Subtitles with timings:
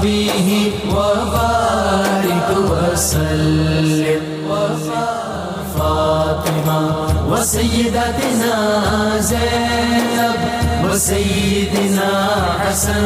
[0.00, 0.50] وصحبه
[0.96, 4.22] وبارك وسلم
[5.76, 6.80] فاطمة
[7.30, 8.54] وسيدتنا
[9.30, 10.38] زينب
[10.84, 12.10] وسيدنا
[12.60, 13.04] حسن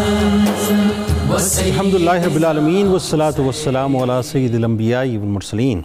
[1.31, 5.81] الحمد للہ رب العالمین والصلاة والسلام علی سید الانبیاء والمرسلین.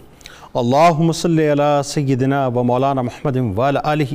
[0.54, 4.14] اللہم صلی علی سیدنا و مولانا محمد وعلی آلہ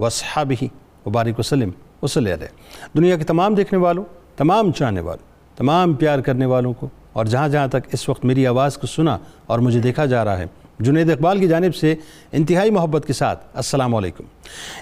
[0.00, 0.64] واصحابہ
[1.06, 1.70] وبارک وسلم
[2.02, 2.48] وصلی علیہ.
[2.96, 4.04] دنیا کے تمام دیکھنے والوں،
[4.36, 8.46] تمام چاہنے والوں تمام پیار کرنے والوں کو اور جہاں جہاں تک اس وقت میری
[8.46, 10.46] آواز کو سنا اور مجھے دیکھا جا رہا ہے،
[10.80, 11.94] جنید اقبال کی جانب سے
[12.32, 14.24] انتہائی محبت کے ساتھ السلام علیکم۔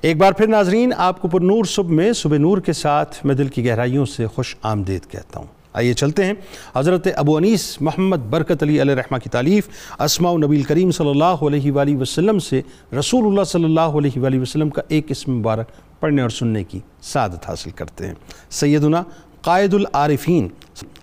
[0.03, 3.35] ایک بار پھر ناظرین، آپ کو پر نور صبح میں صبح نور کے ساتھ میں
[3.35, 6.33] دل کی گہرائیوں سے خوش آمدید کہتا ہوں۔ آئیے چلتے ہیں۔
[6.77, 9.69] حضرت ابو انیس محمد برکت علی علیہ رحمہ کی تعلیف
[10.01, 12.61] اسماء نبی کریم صلی اللہ علیہ وآلہ وسلم سے
[12.99, 15.69] رسول اللہ صلی اللہ علیہ وآلہ وسلم کا ایک اسم مبارک
[16.01, 18.15] پڑھنے اور سننے کی سعادت حاصل کرتے ہیں۔
[18.51, 19.03] سیدنا
[19.43, 20.49] قائد العارفین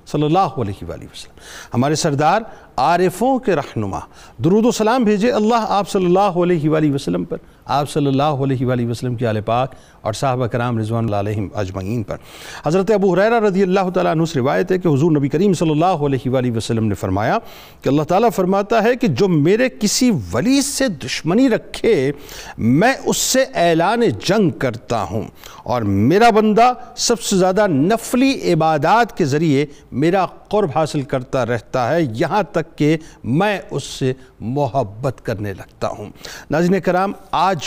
[0.06, 1.40] صلی اللہ علیہ وآلہ وسلم۔
[1.74, 2.42] ہمارے سردار
[2.78, 4.00] عارفوں کے رہنما،
[4.44, 8.44] درود و سلام بھیجے اللہ آپ صلی اللہ علیہ وآلہ وسلم پر، آپ صلی اللہ
[8.44, 12.18] علیہ وآلہ وسلم کی آل پاک اور صحابہ کرام رضوان اللہ علیہم اجمعین پر۔
[12.66, 15.72] حضرت ابو حریرہ رضی اللہ تعالیٰ عنہ سے روایت ہے کہ حضور نبی کریم صلی
[15.72, 17.38] اللہ علیہ وآلہ وسلم نے فرمایا
[17.82, 22.12] کہ اللہ تعالیٰ فرماتا ہے کہ جو میرے کسی ولی سے دشمنی رکھے،
[22.58, 25.24] میں اس سے اعلان جنگ کرتا ہوں
[25.64, 31.90] اور میرا بندہ سب سے زیادہ نفلی عبادات کے ذریعے میرا قرب حاصل کرتا رہتا
[31.90, 36.10] ہے، یہاں تک کہ میں اس سے محبت کرنے لگتا ہوں۔
[36.50, 37.58] ناظرین کرام، آج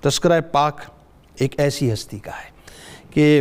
[0.00, 0.80] تذکرہ پاک
[1.34, 2.50] ایک ایسی ہستی کا ہے
[3.10, 3.40] کہ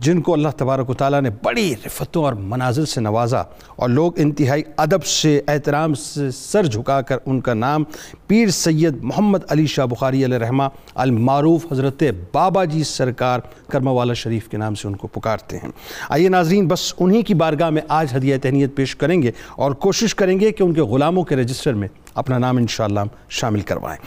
[0.00, 3.42] جن کو اللہ تبارک و تعالیٰ نے بڑی رفتوں اور مناظر سے نوازا
[3.76, 7.84] اور لوگ انتہائی ادب سے، احترام سے سر جھکا کر ان کا نام
[8.26, 10.62] پیر سید محمد علی شاہ بخاری علیہ رحمہ
[10.94, 12.02] المعروف حضرت
[12.32, 15.70] بابا جی سرکار کرمہ والا شریف کے نام سے ان کو پکارتے ہیں۔
[16.08, 20.14] آئیے ناظرین، بس انہی کی بارگاہ میں آج ہدیہ تہنیت پیش کریں گے اور کوشش
[20.14, 24.04] کریں گے کہ ان کے غلاموں کے رجسٹر میں اپنا نام انشاءاللہ شامل کروائیں۔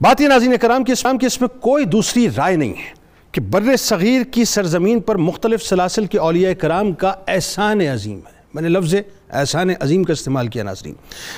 [0.00, 3.01] بات یہ ناظرین کرام کہ اسلام کی اس میں کوئی دوسری رائے نہیں ہے۔
[3.32, 8.42] کہ بر صغیر کی سرزمین پر مختلف سلاسل کے اولیاء کرام کا احسان عظیم ہے۔
[8.54, 8.94] میں نے لفظ
[9.30, 10.94] احسان عظیم کا استعمال کیا، ناظرین۔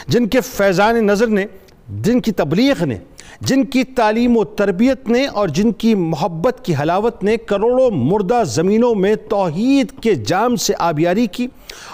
[0.09, 1.47] جن کے فیضان نظر نے،
[2.01, 2.99] جن کی تبلیغ نے
[3.41, 8.43] جن کی تعلیم و تربیت نے اور جن کی محبت کی حلاوت نے کروڑوں مردہ
[8.45, 11.47] زمینوں میں توحید کے جام سے آبیاری کی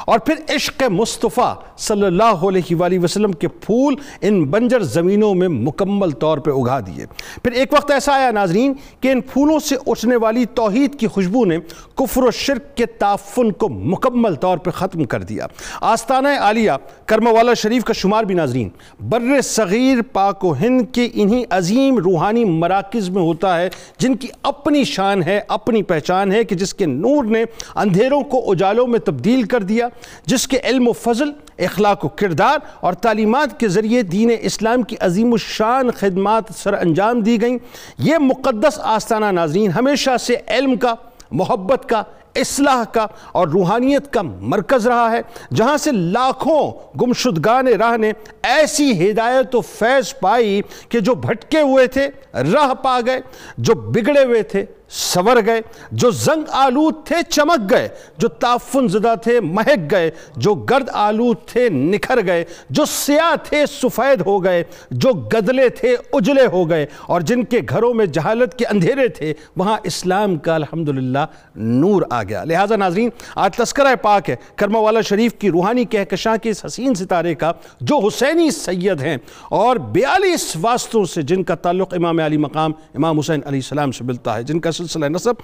[0.07, 5.49] اور پھر عشق مصطفیٰ صلی اللہ علیہ وآلہ وسلم کے پھول ان بنجر زمینوں میں
[5.49, 7.07] مکمل طور پہ اگا دیے۔
[7.43, 11.45] پھر ایک وقت ایسا آیا ناظرین کہ ان پھولوں سے اٹھنے والی توحید کی خوشبو
[11.45, 11.59] نے
[11.95, 15.47] کفر و شرک کے تعفن کو مکمل طور پہ ختم کر دیا۔
[15.81, 16.73] آستانہ عالیہ
[17.07, 18.69] کرمہ والا شریف کا شمار بھی ناظرین،
[19.01, 23.69] بر صغیر پاک و ہند کے انہی عظیم روحانی مراکز میں ہوتا ہے
[23.99, 28.51] جن کی اپنی شان ہے، اپنی پہچان ہے کہ جس کے نور نے اندھیروں کو
[28.51, 29.89] اجالوں میں تبدیل کر دیا،
[30.27, 34.97] جس کے علم و فضل، اخلاق و کردار اور تعلیمات کے ذریعے دین اسلام کی
[35.01, 37.59] عظیم الشان خدمات سر انجام دی گئیں۔
[37.99, 40.95] یہ مقدس آستانہ ناظرین ہمیشہ سے علم کا،
[41.31, 42.03] محبت کا
[42.35, 45.21] اصلاح کا اور روحانیت کا مرکز رہا ہے،
[45.55, 46.61] جہاں سے لاکھوں
[47.01, 52.09] گمشدگان راہ نے ایسی ہدایت و فیض پائی کہ جو بھٹکے ہوئے تھے،
[52.53, 53.21] راہ پا گئے،
[53.59, 55.61] جو بگڑے ہوئے تھے سور گئے،
[55.93, 61.37] جو زنگ آلود تھے چمک گئے، جو تعفن زدہ تھے مہک گئے، جو گرد آلود
[61.47, 66.87] تھے نکھر گئے، جو سیاہ تھے سفید ہو گئے، جو گدلے تھے اجلے ہو گئے،
[67.07, 71.25] اور جن کے گھروں میں جہالت کے اندھیرے تھے، وہاں اسلام کا الحمدللہ
[71.55, 76.37] نور آ گیا۔ لہٰذا ناظرین، آج تذکرہ پاک ہے، کرمہ والا شریف کی روحانی کہکشاں
[76.43, 79.17] کے اس حسین ستارے کا، جو حسینی سید ہیں،
[79.51, 84.05] اور بیالیس واسطوں سے جن کا تعلق امام علی مقام، امام حسین علیہ السلام سے
[84.05, 85.35] ملتا ہے، جن کا سلسلہ نصب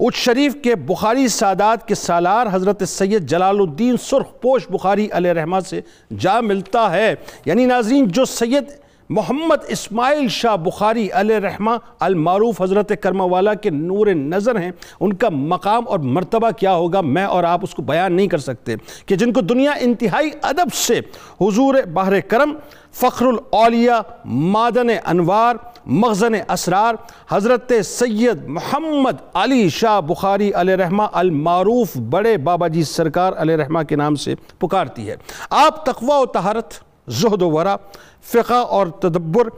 [0.00, 5.30] اچ شریف کے بخاری سادات کے سالار حضرت سید جلال الدین سرخ پوش بخاری علیہ
[5.30, 5.80] رحمہ سے
[6.18, 8.64] جا ملتا ہے۔ یعنی ناظرین، جو سید
[9.10, 11.70] محمد اسماعیل شاہ بخاری علیہ رحمہ
[12.00, 14.70] المعروف حضرت کرمہ والا کے نور نظر ہیں۔
[15.00, 18.38] ان کا مقام اور مرتبہ کیا ہوگا میں اور آپ اس کو بیان نہیں کر
[18.38, 18.76] سکتے
[19.06, 21.00] کہ جن کو دنیا انتہائی ادب سے
[21.40, 22.54] حضور بحر کرم،
[22.92, 25.56] فخر الاولیاء مادن انوار
[25.86, 26.94] مغزن اسرار،
[27.30, 33.82] حضرت سید محمد علی شاہ بخاری علیہ رحمہ المعروف بڑے بابا جی سرکار علیہ رحمہ
[33.82, 35.16] کے نام سے پکارتی ہے۔
[35.50, 36.74] آپ تقوی و طہارت
[37.08, 37.76] زہد و ورا
[38.22, 39.48] فقہ اور تدبر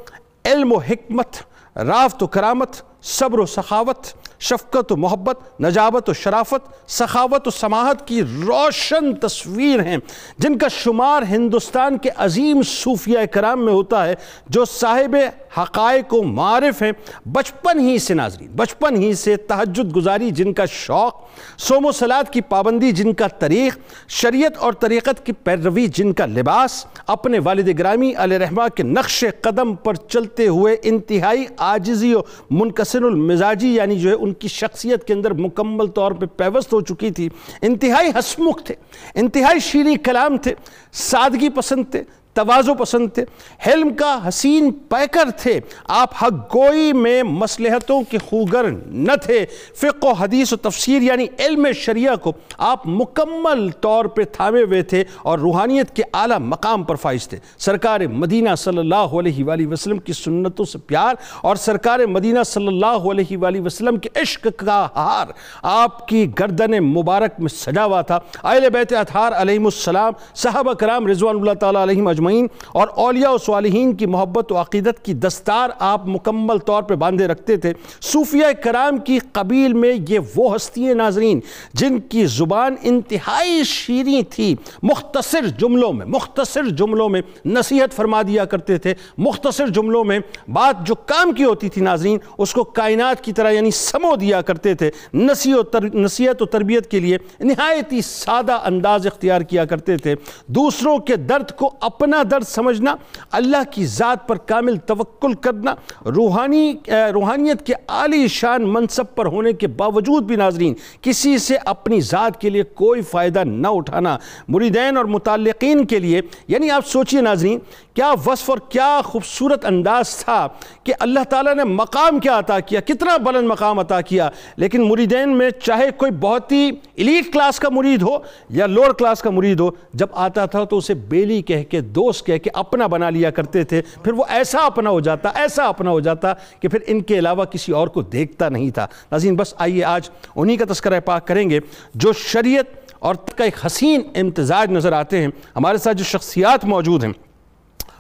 [0.45, 1.37] علم و حکمت
[1.77, 4.07] رافت و کرامت صبر و سخاوت،
[4.41, 9.97] شفقت و محبت، نجابت و شرافت، سخاوت و سماحت کی روشن تصویر ہیں۔
[10.39, 14.15] جن کا شمار ہندوستان کے عظیم صوفیہ کرام میں ہوتا ہے،
[14.47, 15.17] جو صاحب
[15.59, 16.93] حقائق و معارف ہیں۔
[17.27, 21.23] بچپن ہی سے ناظرین، بچپن ہی سے تہجد گزاری جن کا شوق
[21.59, 23.79] سوم و سلاد کی پابندی جن کا طریق،
[24.09, 29.25] شریعت اور طریقت کی پیروی جن کا لباس، اپنے والد گرامی علیہ رحمہ کے نقش
[29.41, 35.05] قدم پر چلتے ہوئے انتہائی عاجزی و منکسر المزاجی یعنی جو ہے ان کی شخصیت
[35.05, 37.29] کے اندر مکمل طور پہ پیوست ہو چکی تھی۔
[37.63, 38.75] انتہائی ہسمکھ تھے،
[39.15, 40.55] انتہائی شیریں کلام تھے،
[40.93, 42.03] سادگی پسند تھے
[42.35, 43.25] توازو پسند تھے۔
[43.67, 49.47] حلم کا حسین پیکر تھے۔ آپ حق گوئی میں مسلحتوں کے خوگر نہ تھے۔
[49.77, 54.83] فقہ و حدیث و تفسیر یعنی علم شریعہ کو آپ مکمل طور پہ تھامے ہوئے
[54.83, 59.67] تھے اور روحانیت کے اعلیٰ مقام پر فائز تھے۔ سرکار مدینہ صلی اللہ علیہ وآلہ
[59.67, 64.47] وسلم کی سنتوں سے پیار اور سرکار مدینہ صلی اللہ علیہ وآلہ وسلم کے عشق
[64.57, 65.27] کا ہار۔
[65.63, 71.07] آپ کی گردن مبارک میں سجا ہوا تھا۔ اہل بیت اطہار علیہ السلام، صحابہ کرام
[71.07, 75.71] رضوان اللہ تعالیٰ علیہ مجمعین اور اولیاء و صالحین کی محبت و عقیدت کی دستار
[75.79, 77.73] آپ مکمل طور پہ باندھے رکھتے تھے۔
[78.03, 81.41] صوفیہ کرام کی قبیل میں یہ وہ ہستیاں ناظرین
[81.73, 88.45] جن کی زبان انتہائی شیریں تھی۔ مختصر جملوں میں، مختصر جملوں میں نصیحت فرما دیا
[88.45, 90.19] کرتے تھے۔ مختصر جملوں میں
[90.49, 94.41] بات جو کام کی ہوتی تھی ناظرین، اس کو کائنات کی طرح یعنی سمو دیا
[94.43, 100.15] کرتے تھے۔ نصیحت و تربیت کے لیے نہایت ہی سادہ انداز اختیار کیا کرتے تھے۔
[100.47, 102.95] دوسروں کے درد کو اپنا درد سمجھنا،
[103.33, 105.75] اللہ کی ذات پر کامل توکل کرنا،
[106.07, 112.01] روحانی روحانیت کے عالی شان منصب پر ہونے کے باوجود بھی ناظرین، کسی سے اپنی
[112.01, 114.17] ذات کے لیے کوئی فائدہ نہ اٹھانا۔
[114.49, 117.59] مریدین اور متعلقین کے لیے یعنی آپ سوچئے ناظرین،
[117.95, 120.47] کیا وصف اور کیا خوبصورت انداز تھا
[120.85, 125.37] کہ اللہ تعالیٰ نے مقام کیا عطا کیا، کتنا بلند مقام عطا کیا۔ لیکن مریدین
[125.39, 128.19] میں چاہے کوئی بہت ہی ایلیٹ کلاس کا مرید ہو
[128.51, 132.04] یا لوور کلاس کا مرید ہو، جب آتا تھا تو اسے بیلی کہہ کے دو
[132.07, 135.65] دوست کہہ کے اپنا بنا لیا کرتے تھے، پھر وہ ایسا اپنا ہو جاتا، ایسا
[135.65, 139.37] اپنا ہو جاتا کہ پھر ان کے علاوہ کسی اور کو دیکھتا نہیں تھا۔ ناظرین،
[139.37, 141.61] بس آئیے آج انہی کا تذکرہ پاک کریں گے
[141.95, 147.05] جو شریعت اور کا ایک حسین امتزاج نظر آتے ہیں۔ ہمارے ساتھ جو شخصیات موجود
[147.05, 147.13] ہیں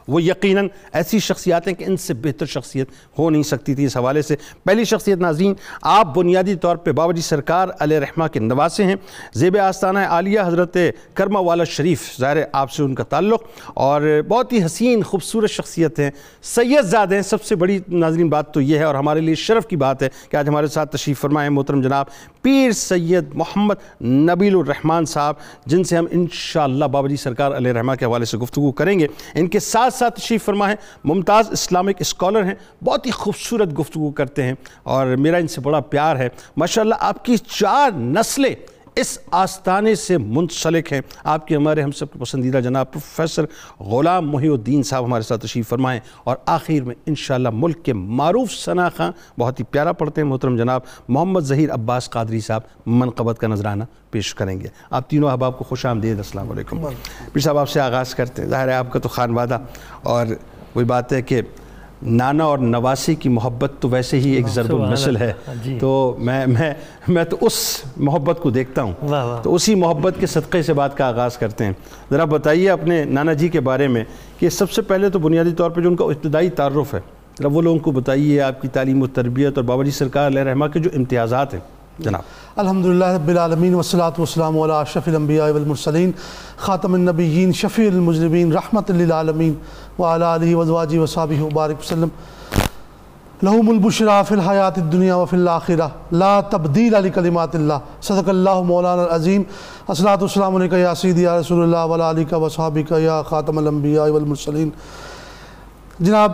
[0.09, 3.97] وہ یقیناً ایسی شخصیات ہیں کہ ان سے بہتر شخصیت ہو نہیں سکتی تھی اس
[3.97, 8.41] حوالے سے۔ پہلی شخصیت ناظرین، آپ بنیادی طور پہ بابا جی سرکار علیہ رحمہ کے
[8.41, 8.97] نواسے ہیں۔
[9.35, 10.77] زیب آستانہ عالیہ حضرت
[11.15, 13.43] کرمہ والا شریف، ظاہر آپ سے ان کا تعلق۔
[13.75, 16.11] اور بہت ہی حسین، خوبصورت شخصیت ہیں۔
[16.43, 19.67] سید زادہ ہیں۔ سب سے بڑی ناظرین بات تو یہ ہے اور ہمارے لیے شرف
[19.67, 22.07] کی بات ہے کہ آج ہمارے ساتھ تشریف فرمائے محترم جناب
[22.43, 25.35] پیر سید محمد نبیل الرحمن صاحب،
[25.67, 29.07] جن سے ہم انشاءاللہ بابا جی سرکار علیہ رحمہ کے حوالے سے گفتگو کریں گے۔
[29.35, 30.75] ان کے ساتھ ساتھ تشریف فرما ہے۔
[31.05, 32.55] ممتاز اسلامک اسکالر ہیں،
[32.85, 37.25] بہت ہی خوبصورت گفتگو کرتے ہیں اور میرا ان سے بڑا پیار ہے۔ ماشاءاللہ آپ
[37.25, 38.55] کی چار نسلیں
[38.97, 43.45] اس آستانے سے منسلک ہیں۔ آپ کے ہمارے ہم سب کے پسندیدہ جناب پروفیسر
[43.81, 48.53] غلام محی الدین صاحب ہمارے ساتھ تشریف فرمائیں اور آخر میں انشاءاللہ ملک کے معروف
[48.53, 53.39] ثنا خاں بہت ہی پیارا پڑھتے ہیں محترم جناب محمد ظہیر عباس قادری صاحب منقبت
[53.39, 56.81] کا نظرانہ پیش کریں گے۔ آپ تینوں احباب کو خوش آمدید۔ السلام علیکم۔
[57.33, 59.59] پیر صاحب آپ سے آغاز کرتے ہیں۔ ظاہر ہے آپ کا تو خانوادہ
[60.03, 60.27] اور
[60.75, 61.43] وہی بات ہے کہ
[62.05, 65.33] نانا اور نواسی کی محبت تو ویسے ہی ایک ضرب النسل ہے۔
[65.65, 66.75] جی۔ تو میں میں
[67.09, 70.73] میں تو اس محبت کو دیکھتا ہوں۔ واہ واہ۔ تو اسی محبت کے صدقے سے
[70.73, 71.73] بات کا آغاز کرتے ہیں۔
[72.11, 74.05] ذرا بتائیے اپنے نانا جی کے بارے میں
[74.39, 77.01] کہ سب سے پہلے تو بنیادی طور پہ جو ان کا ابتدائی تعارف ہے
[77.39, 80.43] ذرا وہ لوگوں کو بتائیے آپ کی تعلیم و تربیت اور بابا جی سرکار علیہ
[80.43, 81.61] رحمہ کے جو امتیازات ہیں۔
[81.99, 82.23] جناب۔
[82.57, 86.13] الحمدللہ رب العالمین والصلاة والسلام علی اشرف الانبیاء والمرسلین،
[86.57, 89.55] خاتم النبیین، شفیع المجرمین، رحمت للعالمین،
[89.99, 92.09] وعلی آلہ وزواجی وصحبہ وبارک وسلم۔
[93.43, 99.43] لہم البشرا فی الحیات الدنیا وفی الاخرہ، لا تبدیل لکلمات اللہ۔ صدق اللہ مولانا العظیم۔
[99.89, 104.71] الصلاة والسلام علیکہ یا سیدی یا رسول اللہ، وعلی آلہ وصحبہ یا خاتم الانبیاء والمرسلین۔
[106.01, 106.33] جناب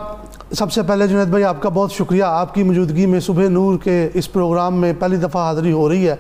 [0.52, 3.78] سب سے پہلے جنید بھائی آپ کا بہت شکریہ۔ آپ کی موجودگی میں صبح نور
[3.84, 6.14] کے اس پروگرام میں پہلی دفعہ حاضری ہو رہی ہے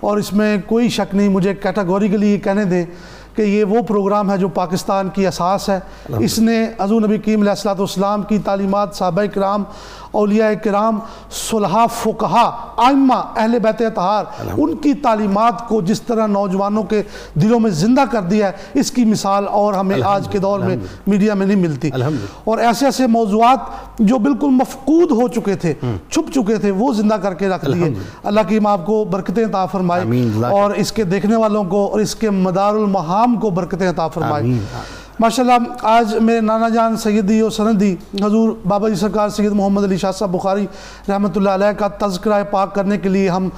[0.00, 2.84] اور اس میں کوئی شک نہیں مجھے کیٹاگوریکلی یہ کہنے دیں
[3.36, 5.80] کہ یہ وہ پروگرام ہے جو پاکستان کی اساس ہے۔
[6.18, 9.64] اس نے حضور نبی کریم علیہ والسلام کی تعلیمات صحابہ کرام
[10.10, 10.98] اولیاء کرام
[11.30, 14.24] صلحہ فقہا آئمہ اہل بیت اطہار
[14.58, 17.02] ان کی تعلیمات کو جس طرح نوجوانوں کے
[17.34, 20.76] دلوں میں زندہ کر دیا ہے اس کی مثال اور ہمیں آج کے دور میں
[21.06, 21.90] میڈیا میں نہیں ملتی۔
[22.44, 23.58] اور ایسے ایسے موضوعات
[23.98, 25.74] جو بالکل مفقود ہو چکے تھے
[26.10, 27.84] چھپ چکے تھے وہ زندہ کر کے رکھ دیے۔
[28.24, 30.02] اللہ کی آپ کو برکتیں عطا فرمائے۔
[30.52, 32.72] اور اس کے دیکھنے والوں کو اور اس کے مدار
[33.26, 34.58] المحام کو برکتیں عطا فرمائے۔
[35.20, 39.96] ماشاءاللہ آج میرے نانا جان سیدی و سندی حضور بابا جی سرکار سید محمد علی
[39.96, 40.66] شاہ صاحب بخاری
[41.08, 43.48] رحمۃ اللہ علیہ کا تذکرہ پاک کرنے کے لیے ہم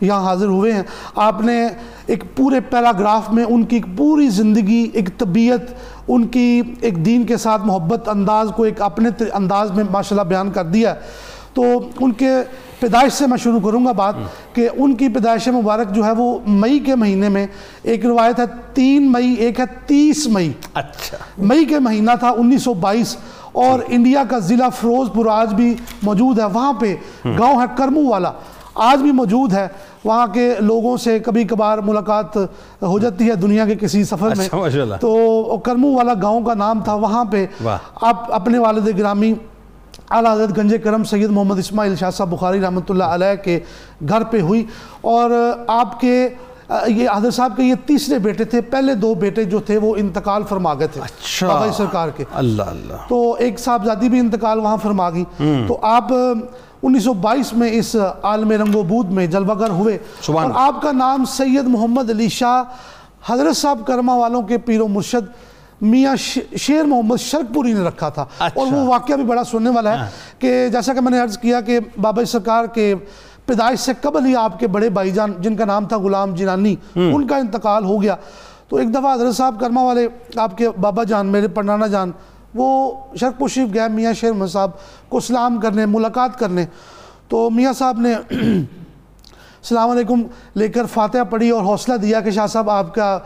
[0.00, 0.82] یہاں حاضر ہوئے ہیں۔
[1.14, 1.68] آپ نے
[2.06, 5.72] ایک پورے پیراگراف میں ان کی ایک پوری زندگی ایک طبیعت
[6.08, 10.50] ان کی ایک دین کے ساتھ محبت انداز کو ایک اپنے انداز میں ماشاءاللہ بیان
[10.50, 12.30] کر دیا۔ ہے تو ان کے
[12.80, 14.14] پیدائش سے میں شروع کروں گا بات
[14.52, 17.46] کہ ان کی پیدائش مبارک جو ہے وہ مئی کے مہینے میں
[17.82, 22.62] ایک روایت ہے تین مئی ایک ہے تیس مئی۔ اچھا۔ مئی کے مہینہ تھا انیس
[22.62, 23.16] سو بائیس
[23.52, 26.94] اور انڈیا کا ضلع فیروز پور آج بھی موجود ہے۔ وہاں پہ
[27.38, 28.32] گاؤں ہے کرمو والا
[28.74, 29.68] آج بھی موجود ہے۔
[30.04, 32.36] وہاں کے لوگوں سے کبھی کبھار ملاقات
[32.82, 34.56] ہو جاتی ہے دنیا کے کسی سفر میں۔ اچھا،۔
[35.00, 37.46] تو کرمو والا گاؤں کا نام تھا وہاں پہ۔
[38.00, 39.34] آپ اپنے والد گرامی
[40.10, 43.60] اعلیٰ حضرت گنج کرم سید محمد اسماعیل شاہ صاحب بخاری رحمۃ اللہ علیہ کے
[44.08, 44.64] گھر پہ ہوئی
[45.00, 45.30] اور
[45.66, 46.28] آپ کے
[46.86, 50.42] یہ حضرت صاحب کے یہ تیسرے بیٹے تھے پہلے دو بیٹے جو تھے وہ انتقال
[50.48, 54.76] فرما گئے تھے اچھا۔ جی سرکار کے۔ اللہ اللہ۔ تو ایک صاحبزادی بھی انتقال وہاں
[54.82, 55.24] فرما گئی۔
[55.68, 56.12] تو آپ
[56.82, 59.98] انیس سو بائیس میں اس عالم رنگ و بود میں جلوہ گر ہوئے۔
[60.28, 62.62] اور آپ کا نام سید محمد علی شاہ
[63.32, 65.47] حضرت صاحب کرما والوں کے پیر و مرشد
[65.80, 66.16] میاں
[66.58, 70.04] شیر محمد شرک پوری نے رکھا تھا۔ اچھا۔ اور وہ واقعہ بھی بڑا سننے والا
[70.04, 72.94] ہے کہ جیسا کہ میں نے عرض کیا کہ بابا جی سرکار کے
[73.46, 76.76] پیدائش سے قبل ہی آپ کے بڑے بھائی جان جن کا نام تھا غلام جنانی
[76.96, 78.16] ان کا انتقال ہو گیا۔
[78.68, 82.10] تو ایک دفعہ حضرت صاحب کرما والے آپ کے بابا جان میرے پڑنانا جان
[82.54, 84.70] وہ شرک پور شریف گئے میاں شیر محمد صاحب
[85.08, 86.66] کو سلام کرنے ملاقات کرنے۔
[87.28, 88.14] تو میاں صاحب نے
[89.60, 90.22] السلام علیکم
[90.54, 93.18] لے کر فاتحہ پڑھی اور حوصلہ دیا کہ شاہ صاحب آپ کا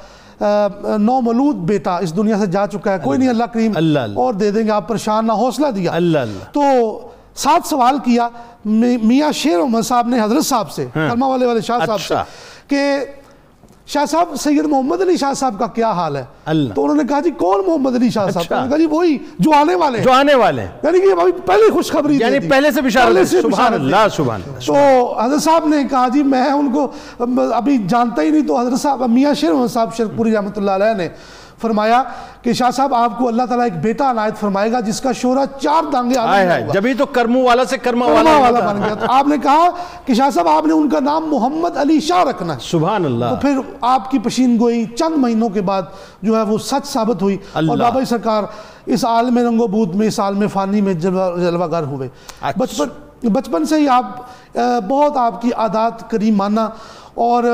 [0.99, 3.73] نو مولود بیٹا اس دنیا سے جا چکا ہے کوئی نہیں اللہ کریم۔
[4.19, 5.93] اور دے دیں گے آپ پریشان نہ حوصلہ دیا
[6.53, 6.63] تو
[7.35, 8.29] ساتھ سوال کیا
[8.65, 12.15] می- میاں شیر محمد صاحب نے حضرت صاحب سے کلمہ والے والے شاہ صاحب سے
[12.15, 12.25] اچھا۔
[12.69, 12.99] کہ
[13.87, 17.03] شاہ صاحب سید محمد علی شاہ صاحب کا کیا حال ہے اللہ۔ تو انہوں نے
[17.05, 19.75] کہا جی کون محمد علی شاہ صاحب اچھا۔ انہوں نے کہا جی وہی جو آنے
[19.75, 23.09] والے ہیں جو آنے والے ہیں یعنی کہ ابھی پہلے خوشخبری یعنی۔ پہلے سے بشارت
[23.09, 24.75] پہلے سے سبحان اللہ۔ سبحان اللہ تو
[25.21, 26.91] حضرت صاحب نے کہا جی میں ان کو
[27.53, 30.71] ابھی جانتا ہی نہیں تو حضرت صاحب میاں شیر محمد صاحب شرک پوری رحمۃ اللہ
[30.73, 31.09] علیہ نے
[31.63, 32.03] فرمایا
[32.43, 35.45] کہ شاہ صاحب آپ کو اللہ تعالیٰ ایک بیٹا عنایت فرمائے گا جس کا شہرہ
[35.59, 38.95] چار دانگے ہے ہوگا جبھی تو کرمو والا سے کرما کرما والا والا بن۔ گیا
[38.95, 39.69] تو آپ نے کہا
[40.05, 43.09] کہ شاہ صاحب آپ نے ان کا نام محمد علی شاہ رکھنا ہے سبحان تو
[43.09, 45.83] اللہ پھر آپ کی پشین گوئی چند مہینوں کے بعد
[46.23, 48.45] جو ہے وہ سچ ثابت ہوئی اور۔ بابا سرکار
[48.87, 52.09] اس عالم رنگ و بود میں اس عالم فانی میں جلوہ گر ہوئے
[52.41, 52.89] اچھا۔ بچپن
[53.33, 56.61] بچپن سے ہی آپ بہت آپ کی عادات کریمانہ
[57.15, 57.45] اور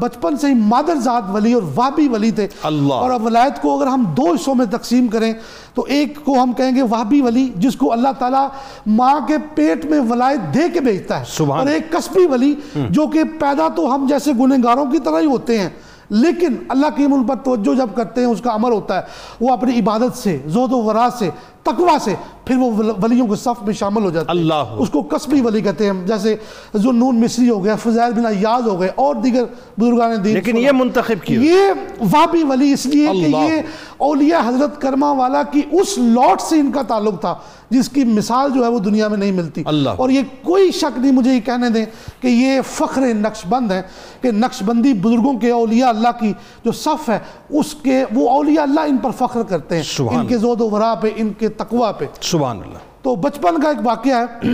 [0.00, 3.86] بچپن سے ہی مادر ذات ولی اور وابی ولی تھے۔ اللہ۔ اور ولایت کو اگر
[3.86, 5.32] ہم دو حصوں میں تقسیم کریں
[5.74, 8.48] تو ایک کو ہم کہیں گے وابی ولی جس کو اللہ تعالیٰ
[8.86, 12.54] ماں کے پیٹ میں ولایت دے کے بھیجتا ہے۔ سبحان اور ایک کسبی ولی
[12.90, 15.68] جو کہ پیدا تو ہم جیسے گنہگاروں کی طرح ہی ہوتے ہیں
[16.10, 19.02] لیکن اللہ کی ان پر توجہ جب کرتے ہیں اس کا عمل ہوتا ہے۔
[19.40, 21.30] وہ اپنی عبادت سے زہد و ورا سے
[21.66, 24.38] تقوی سے پھر وہ ول- ولیوں کے صف میں شامل ہو جاتے ہیں
[24.78, 26.36] اس کو کسبی ولی کہتے ہیں جیسے
[26.76, 29.44] ذنون مصری ہو گیا فضائل بن ایاز ہو گئے اور دیگر
[29.78, 31.72] بزرگان دین لیکن یہ منتخب کی ہوئی۔ یہ
[32.12, 33.60] وابی ولی اس لیے کہ۔ یہ
[33.98, 37.34] اولیاء حضرت کرما والا کی اس لوٹ سے ان کا تعلق تھا
[37.70, 40.98] جس کی مثال جو ہے وہ دنیا میں نہیں ملتی اللہ۔ اور یہ کوئی شک
[40.98, 41.84] نہیں مجھے یہ کہنے دیں
[42.20, 43.82] کہ یہ فخر نقش بند ہے
[44.20, 46.32] کہ نقش بندی بزرگوں کے اولیاء اللہ کی
[46.64, 47.18] جو صف ہے
[47.50, 50.94] اس کے وہ اولیاء اللہ ان پر فخر کرتے ہیں ان کے زود و ورا
[50.94, 54.48] پہ ان کے تقوی پہ۔ سبحان اللہ۔ تو بچپن کا ایک واقعہ ہے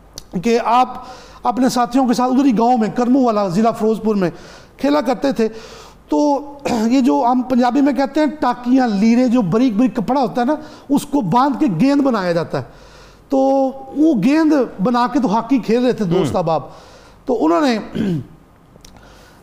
[0.42, 0.88] کہ آپ
[1.42, 4.30] اپنے ساتھیوں کے ساتھ ادھر ہی گاؤں میں کرمو والا ضلع فیروز پور میں
[4.76, 5.48] کھیلا کرتے تھے۔
[6.08, 6.40] تو
[6.86, 10.46] یہ جو ہم پنجابی میں کہتے ہیں ٹاکیاں لیرے جو بریک بریک کپڑا ہوتا ہے
[10.46, 10.54] نا
[10.88, 12.64] اس کو باندھ کے گیند بنایا جاتا ہے۔
[13.28, 13.38] تو
[13.96, 14.52] وہ گیند
[14.82, 16.62] بنا کے تو ہاکی کھیل رہے تھے دوست احباب۔
[17.24, 17.78] تو انہوں نے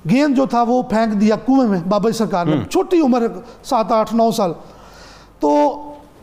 [0.10, 3.24] گیند جو تھا وہ پھینک دیا کنویں میں بابا جی سرکار نے۔ چھوٹی عمر
[3.64, 4.54] سات آٹھ نو سال۔
[5.40, 5.74] تو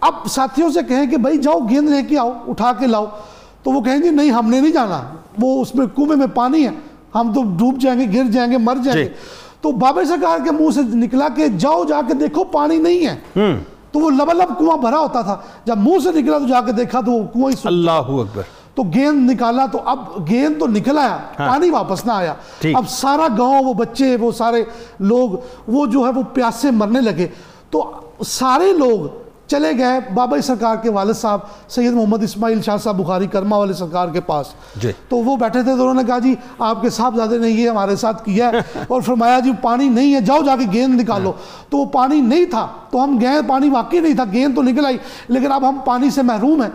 [0.06, 3.06] اب ساتھیوں سے کہیں کہ بھائی جاؤ گیند لے کے آؤ اٹھا کے لاؤ۔
[3.62, 5.02] تو وہ کہیں گے نہیں ہم نے نہیں جانا۔
[5.40, 6.70] وہ اس میں کنویں میں پانی ہے۔
[7.14, 9.14] ہم تو ڈوب جائیں گے گر جائیں گے مر جائیں جی۔ گے
[9.60, 13.06] تو بابا جی سرکار کے منہ سے نکلا کہ جاؤ جا کے دیکھو پانی نہیں
[13.06, 13.20] ہے۔
[13.92, 16.72] تو وہ لبا لب کنواں بھرا ہوتا تھا۔ جب منہ سے نکلا تو جا کے
[16.72, 18.42] دیکھا تو وہ کنواں ہی اللہ اکبر۔
[18.74, 22.34] تو گیند نکالا تو اب گیند تو نکل آیا۔ پانی واپس نہ آیا۔
[22.74, 24.64] اب سارا گاؤں وہ بچے وہ سارے
[24.98, 25.30] لوگ
[25.68, 27.28] وہ جو ہے وہ پیاس سے مرنے لگے۔
[27.70, 27.90] تو
[28.26, 33.26] سارے لوگ چلے گئے بابا سرکار کے والد صاحب سید محمد اسماعیل شاہ صاحب بخاری
[33.26, 34.46] کرما والے سرکار کے پاس۔
[34.76, 37.70] جی۔ تو وہ بیٹھے تھے تو انہوں نے کہا جی آپ کے صاحبزادے نے یہ
[37.70, 41.32] ہمارے ساتھ کیا ہے۔ اور فرمایا جی پانی نہیں ہے جاؤ جا کے گیند نکالو۔
[41.70, 44.86] تو وہ پانی نہیں تھا۔ تو ہم گئے پانی واقعی نہیں تھا گیند تو نکل
[44.86, 44.98] آئی۔
[45.28, 46.70] لیکن اب ہم پانی سے محروم ہیں۔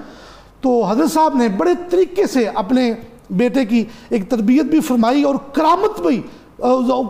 [0.62, 2.94] تو حضرت صاحب نے بڑے طریقے سے اپنے
[3.30, 6.22] بیٹے کی ایک تربیت بھی فرمائی اور کرامت بھی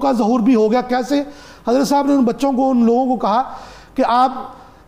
[0.01, 1.24] کا ظہور بھی ہو گیا۔ کیسے؟
[1.68, 3.44] حضرت صاحب نے ان بچوں کو ان لوگوں کو کہا
[3.96, 4.32] کہ آپ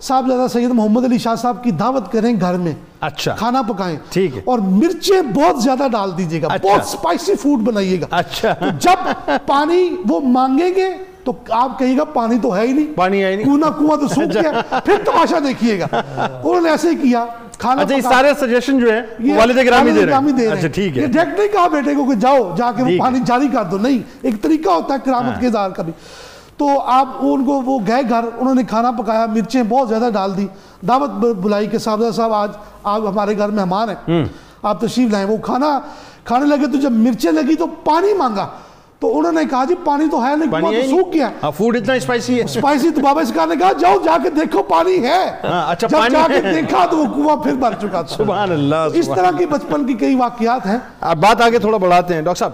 [0.02, 4.36] صاحبزادہ سید محمد علی شاہ صاحب کی دعوت کریں گھر میں۔ اچھا۔ کھانا پکائیں۔ ٹھیک
[4.36, 8.54] ہے۔ اور مرچیں بہت زیادہ ڈال دیجیے گا۔ اچھا۔ بہت سپائسی فوڈ بنائیے گا۔ اچھا۔
[8.80, 9.10] جب
[9.46, 10.90] پانی وہ مانگیں گے
[11.24, 13.98] تو آپ کہیے گا پانی تو ہے ہی نہیں۔ پانی ہے ہی نہیں۔ کونا کنواں
[13.98, 15.88] تو سوکھ گیا۔ پھر تماشا دیکھیے گا۔
[16.44, 17.26] انہوں نے ایسے ہی کیا۔
[17.58, 20.98] کھانا اچھا یہ سارے سجیشن جو ہیں یہ والد گرامی دے رہے ہیں۔ اچھا ٹھیک
[20.98, 23.48] ہے۔ یہ ڈائریکٹ نہیں کہا بیٹے کو کہ جاؤ جا کے وہ ہے۔ پانی جاری
[23.48, 25.94] کر دو۔ نہیں ایک طریقہ ہوتا ہے کرامت کے اظہار کا بھی۔
[26.62, 30.38] تو آپ ان کو وہ گئے گھر انہوں نے کھانا پکایا مرچیں بہت زیادہ ڈال
[30.38, 30.48] دی۔
[30.88, 32.50] دعوت بلائی کہ صاحب صاحب آج
[32.84, 34.26] آپ ہمارے گھر مہمان ہیں۔
[34.64, 35.80] آپ تشریف لائیں۔ وہ کھانا
[36.24, 38.48] کھانے لگے تو جب مرچیں لگی تو پانی مانگا۔
[39.00, 41.76] تو انہوں نے کہا جی پانی تو ہے نہیں پانی ہے سوکھ گیا۔ ہاں فوڈ
[41.76, 45.32] اتنا اسپائسی ہے۔ اسپائسی تو بابا سکار نے کہا جاؤ جا کے دیکھو پانی ہے۔
[45.44, 48.52] ہاں، اچھا، جب جا کے ہے۔ دیکھا تو وہ کنواں پھر بھر چکا تھا۔ سبحان
[48.52, 52.22] اللہ اس طرح کی بچپن کی کئی واقعات ہیں۔ آپ بات آگے تھوڑا بڑھاتے ہیں
[52.22, 52.52] ڈاکٹر صاحب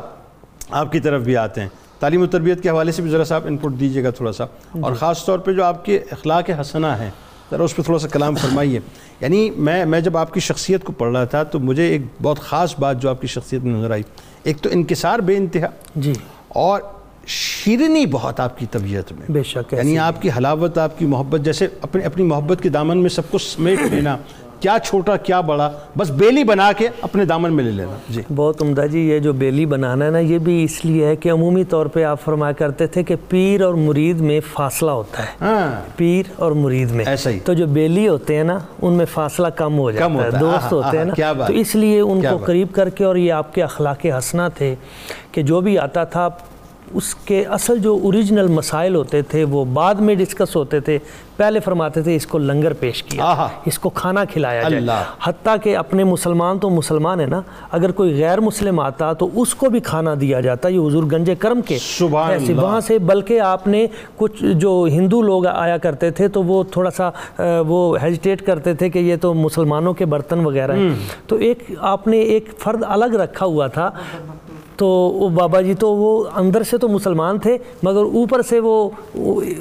[0.72, 1.68] آپ کی طرف بھی آتے ہیں۔
[2.00, 4.44] تعلیم و تربیت کے حوالے سے بھی ذرا صاحب انپٹ دیجیے گا تھوڑا سا۔
[4.80, 7.10] اور خاص طور پہ جو آپ کے اخلاق حسنہ ہیں
[7.52, 8.80] ذرا اس پہ تھوڑا سا کلام فرمائیے۔
[9.22, 12.40] یعنی میں میں جب آپ کی شخصیت کو پڑھ رہا تھا تو مجھے ایک بہت
[12.40, 14.04] خاص بات جو آپ کی شخصیت میں نظر آئی۔
[14.44, 16.14] ایک تو انکسار بے انتہا۔ جی۔
[16.48, 16.82] اور
[17.28, 21.42] شیرنی بہت آپ کی طبیعت میں۔ بے شک یعنی آپ کی حلاوت آپ کی محبت
[21.42, 24.18] جیسے اپنی اپنی محبت کے دامن میں سب کو سمیٹ لینا۔
[24.60, 28.62] کیا چھوٹا کیا بڑا بس بیلی بنا کے اپنے دامن میں لے لینا۔ جی۔ بہت
[28.62, 31.64] عمدہ جی یہ جو بیلی بنانا ہے نا یہ بھی اس لیے ہے کہ عمومی
[31.64, 35.82] طور پہ آپ فرمایا کرتے تھے کہ پیر اور مرید میں فاصلہ ہوتا ہے۔ ہاں۔
[35.96, 39.48] پیر اور مرید میں۔ ایسا ہی۔ تو جو بیلی ہوتے ہیں نا ان میں فاصلہ
[39.48, 42.90] کم ہو جاتا ہے۔ دوست ہوتے ہیں نا۔ تو اس لیے ان کو۔ قریب کر
[42.90, 44.76] کے اور یہ آپ کے اخلاق حسنہ تھے
[45.32, 46.30] کہ جو بھی آتا تھا
[46.94, 51.00] اس کے اصل جو اوریجنل مسائل ہوتے تھے وہ بعد میں ڈسکس ہوتے تھے۔
[51.38, 53.24] پہلے فرماتے تھے اس کو لنگر پیش کیا۔
[53.66, 54.82] اس کو کھانا کھلایا جائے۔
[55.24, 57.42] حتیٰ کہ اپنے مسلمان تو مسلمان ہے نا۔
[57.72, 61.32] اگر کوئی غیر مسلم آتا تو اس کو بھی کھانا دیا جاتا۔ یہ حضور گنج
[61.40, 61.78] کرم کے۔
[62.32, 66.64] ایسے۔ وہاں سے بلکہ آپ نے کچھ جو ہندو لوگ آیا کرتے تھے تو وہ
[66.72, 67.10] تھوڑا سا
[67.68, 70.90] وہ ہیجیٹیٹ کرتے تھے کہ یہ تو مسلمانوں کے برتن وغیرہ ہیں۔
[71.28, 73.90] تو ایک آپ نے ایک فرد الگ رکھا ہوا تھا۔
[74.78, 78.90] تو وہ بابا جی تو وہ اندر سے تو مسلمان تھے مگر اوپر سے وہ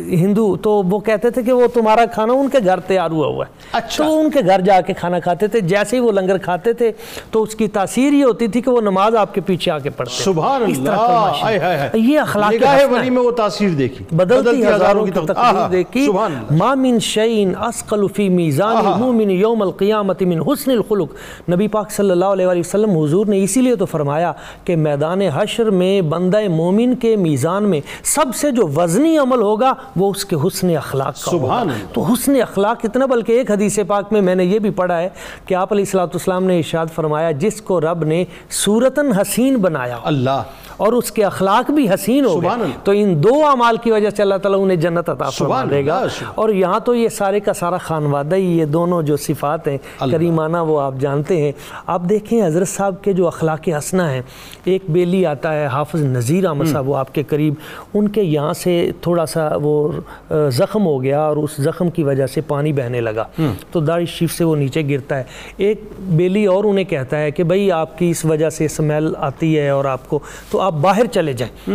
[0.09, 3.45] ہندو تو وہ کہتے تھے کہ وہ تمہارا کھانا ان کے گھر تیار ہوا ہوا
[3.47, 6.39] ہے۔ اچھا۔ تو ان کے گھر جا کے کھانا کھاتے تھے جیسے ہی وہ لنگر
[6.39, 6.93] کھاتے تھے
[7.31, 9.91] تو اس کی تاثیر یہ ہوتی تھی کہ وہ نماز آپ کے پیچھے آ کے
[9.91, 12.53] پڑھتے سبحان اللہ۔ یہ اخلاق
[12.93, 16.09] ولی۔ میں وہ تاثیر دیکھی۔ بدلتی ہزاروں کی تقدیر۔ دیکھی۔
[16.51, 21.09] ما من شعین اسقل فی میزان آہا۔ المومن یوم القیامت من حسن الخلق۔
[21.51, 24.33] نبی پاک صلی اللہ علیہ وسلم حضور نے اسی لیے تو فرمایا
[24.65, 29.73] کہ میدان حشر میں بندہ مومن کے میزان میں سب سے جو وزنی عمل ہوگا
[29.97, 33.51] وہ اس کے حسن اخلاق کا ہوگا سبحان اللہ۔ تو حسن اخلاق اتنا بلکہ ایک
[33.51, 35.09] حدیث پاک میں میں نے یہ بھی پڑھا ہے
[35.47, 40.43] کہ آپ علیہ والسلام نے ارشاد فرمایا جس کو رب نے صورتاً حسین بنایا اللہ
[40.77, 42.49] اور اس کے اخلاق بھی حسین ہو گئے۔
[42.85, 46.07] تو ان دو اعمال کی وجہ سے اللہ تعالیٰ انہیں جنت عطا فرما دے گا
[46.35, 49.79] اور یہاں تو یہ سارے کا سارا خانوادہ ہی یہ دونوں جو صفات ہیں۔
[50.11, 51.53] کریمانہ وہ آپ جانتے ہیں
[51.87, 54.23] آپ دیکھیں حضرت صاحب کے جو اخلاق حسنہ ہیں
[54.65, 57.55] ایک بیلی آتا ہے حافظ نذیر احمد صاحب وہ آپ کے قریب
[57.95, 59.75] ان کے یہاں سے تھوڑا سا وہ
[60.51, 63.25] زخم ہو گیا اور اس زخم کی وجہ سے پانی بہنے لگا۔
[63.71, 65.25] تو داڑھی شیف سے وہ نیچے گرتا ہے۔
[65.57, 69.59] ایک بیلی اور انہیں کہتا ہے کہ بھائی آپ کی اس وجہ سے سمیل آتی
[69.59, 70.19] ہے اور آپ کو
[70.51, 71.67] تو آپ باہر چلے جائیں۔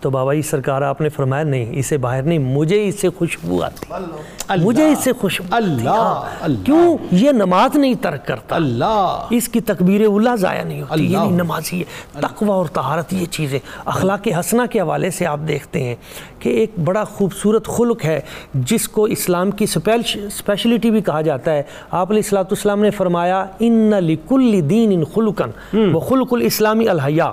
[0.00, 3.62] تو بابا جی سرکار آپ نے فرمایا نہیں اسے باہر نہیں مجھے اس سے خوشبو
[3.62, 8.56] آتی۔ اللہ، مجھے اس سے خوشبو اللہ، ہاں۔ اللہ۔ کیوں؟ یہ نماز نہیں ترک کرتا۔
[8.56, 11.84] اللہ۔ اس کی تکبیر اولا ضائع نہیں ہوتی یہ اللہ۔ نہیں نمازی ہے
[12.20, 15.94] تقوی اور طہارت یہ چیزیں۔ اخلاق حسنہ کے حوالے سے آپ دیکھتے ہیں
[16.38, 18.20] کہ ایک بڑا خوبصورت خلق ہے
[18.54, 23.46] جس کو اسلام کی اسپیشلٹی بھی کہا جاتا ہے۔ آپ علیہ الصلوۃ والسلام نے فرمایا
[23.58, 27.32] ان لکل دین ان خلقن وہ خلق الاسلامی الحیا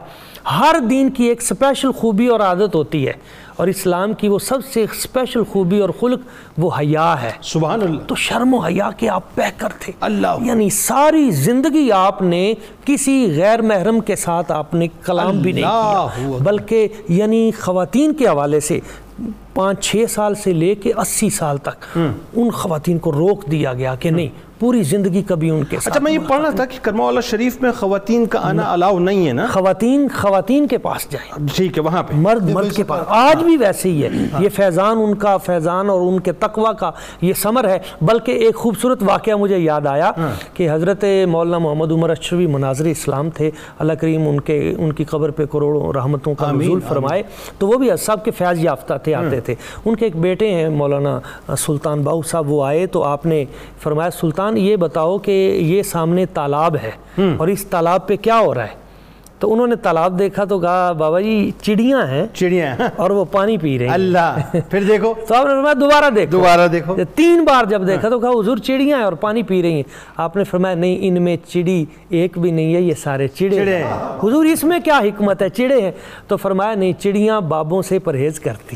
[0.52, 3.14] ہر دین کی ایک اسپیشل خوبی اور عادت ہوتی ہے
[3.56, 6.20] اور اسلام کی وہ سب سے اسپیشل خوبی اور خلق
[6.58, 10.70] وہ حیا ہے۔ سبحان اللہ۔ تو شرم و حیا کے آپ پیکر تھے۔ اللہ۔ یعنی
[10.70, 12.54] ساری زندگی آپ نے
[12.86, 16.08] کسی غیر محرم کے ساتھ آپ نے کلام بھی نہیں کیا۔
[16.44, 18.80] بلکہ یعنی خواتین کے حوالے سے
[19.54, 21.98] پانچ چھ سال سے لے کے اسی سال تک
[22.34, 26.04] ان خواتین کو روک دیا گیا کہ نہیں پوری زندگی کبھی ان کے اچھا ساتھ
[26.04, 29.28] میں یہ پڑھ رہا تھا کہ کرما والا شریف میں خواتین کا آنا الاؤ نہیں
[29.28, 33.04] ہے نا؟ خواتین خواتین کے پاس جائیں۔ ٹھیک ہے وہاں پہ۔ مرد مرد کے پاس۔
[33.08, 36.92] آج بھی ویسے ہی ہے۔ یہ فیضان ان کا فیضان اور ان کے تقوی کا
[37.22, 40.12] یہ سمر ہے۔ بلکہ ایک خوبصورت واقعہ مجھے یاد آیا
[40.54, 45.04] کہ حضرت مولانا محمد عمر اشروی مناظر اسلام تھے۔ اللہ کریم ان کے ان کی
[45.04, 47.24] قبر پہ کروڑوں رحمتوں کا نزول فرمائے۔
[47.58, 50.70] تو وہ بھی صاحب کے فیض یافتہ تھے آتے تھے۔ ان کے ایک بیٹے ہیں
[50.70, 51.20] مولانا
[51.58, 53.46] سلطان باؤ صاحب وہ آئے تو آپ نے
[53.84, 56.92] فرمایا سلطان یہ بتاؤ کہ یہ سامنے تالاب ہے
[57.38, 58.87] اور اس تالاب پہ کیا ہو رہا ہے؟
[59.40, 63.58] تو انہوں نے تالاب دیکھا تو کہا بابا جی چڑیاں ہیں چڑیاں اور وہ پانی
[63.58, 63.94] پی رہے ہیں.
[63.94, 64.36] اللہ
[64.70, 68.20] پھر دیکھو۔ تو آپ نے فرمایا دوبارہ دیکھو۔ دوبارہ دیکھو۔ تین بار جب دیکھا تو
[68.20, 69.84] کہا حضور چڑیاں ہیں اور پانی پی رہی ہیں۔
[70.18, 73.84] آپ نے فرمایا نہیں ان میں چڑی ایک بھی نہیں ہے یہ سارے چڑے ہیں۔
[74.24, 75.92] حضور اس میں کیا حکمت ہے؟ چڑے ہیں۔
[76.28, 78.76] تو فرمایا نہیں چڑیاں بابوں سے پرہیز کرتی۔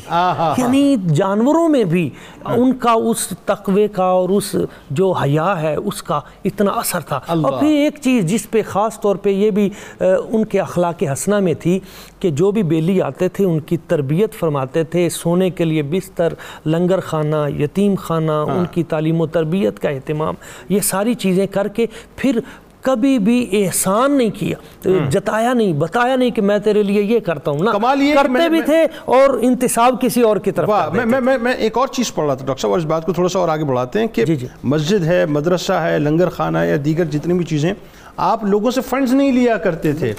[0.58, 2.10] یعنی جانوروں میں بھی
[2.46, 4.56] ان کا اس تقوی کا اور اس
[4.90, 9.00] جو حیا ہے اس کا اتنا اثر تھا۔ اور پھر ایک چیز جس پہ خاص
[9.00, 9.70] طور پہ یہ بھی
[10.00, 11.78] ان کے اخلاق حسنہ میں تھی
[12.20, 16.34] کہ جو بھی بیلی آتے تھے ان کی تربیت فرماتے تھے سونے کے لیے بستر
[16.66, 20.36] لنگر خانہ یتیم خانہ ان کی تعلیم و تربیت کا اہتمام
[20.70, 21.86] یہ ساری چیزیں کر کے
[22.16, 22.40] پھر
[22.84, 27.52] کبھی بھی احسان نہیں کیا جتایا نہیں بتایا نہیں کہ میں تیرے لیے یہ کرتا
[27.52, 30.70] ہوں۔ نا کمال یہ کرتے بھی تھے اور انتصاب کسی اور کی طرف
[31.06, 33.30] میں میں ایک اور چیز پڑھ رہا تھا ڈاکٹر صاحب اور اس بات کو تھوڑا
[33.30, 36.70] سا اور آگے بڑھاتے ہیں کہ جی، جی۔ مسجد ہے مدرسہ ہے لنگر خانہ ہے
[36.70, 37.74] یا دیگر جتنی بھی چیزیں
[38.18, 40.14] آپ لوگوں سے فنڈز نہیں لیا کرتے تھے۔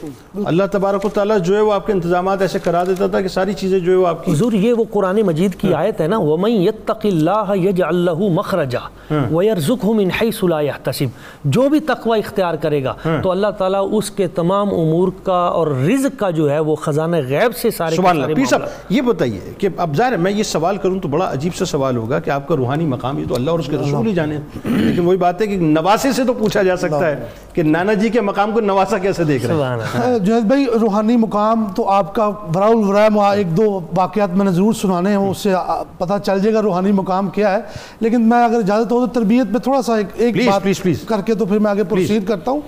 [0.45, 3.29] اللہ تبارک و تعالیٰ جو ہے وہ آپ کے انتظامات ایسے کرا دیتا تھا کہ
[3.29, 6.07] ساری چیزیں جو ہے وہ آپ کی حضور یہ وہ قرآن مجید کی آیت ہے
[6.07, 11.09] نا وَمَن يَتَّقِ اللَّهَ يَجْعَلْ لَهُ مَخْرَجًا وَيَرْزُقْهُ مِنْ حَيْثُ لَا يَحْتَسِبْ۔
[11.45, 15.67] جو بھی تقوی اختیار کرے گا تو اللہ تعالیٰ اس کے تمام امور کا اور
[15.67, 19.41] رزق کا جو ہے وہ خزانہ غیب سے سارے سبحان اللہ۔ پیر صاحب یہ بتائیے
[19.59, 22.31] کہ اب ظاہر ہے میں یہ سوال کروں تو بڑا عجیب سا سوال ہوگا کہ
[22.31, 25.17] آپ کا روحانی مقام یہ تو اللہ اور اس کے رسول ہی جانے۔ لیکن وہی
[25.17, 28.53] بات ہے کہ نواسے سے تو پوچھا جا سکتا ہے کہ نانا جی کے مقام
[28.53, 32.29] کو نواسا کیسے دیکھ رہے ہیں؟ سبحان اللہ۔ جنید بھائی روحانی مقام تو آپ کا
[32.29, 35.55] براء الغرائم ایک دو واقعات میں نے ضرور سنانے ہیں اس سے
[35.99, 37.61] پتہ چل جائے گا روحانی مقام کیا ہے۔
[38.01, 40.63] لیکن میں اگر اجازت ہو تو تربیت پہ تھوڑا سا ایک بات.
[41.09, 42.61] کر کے تو پھر میں آگے پروسیڈ کرتا ہوں۔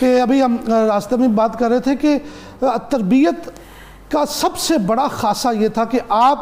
[0.00, 2.18] کہ ابھی ہم راستے میں بات کر رہے تھے کہ
[2.88, 3.50] تربیت
[4.10, 6.38] کا سب سے بڑا خاصہ یہ تھا کہ آپ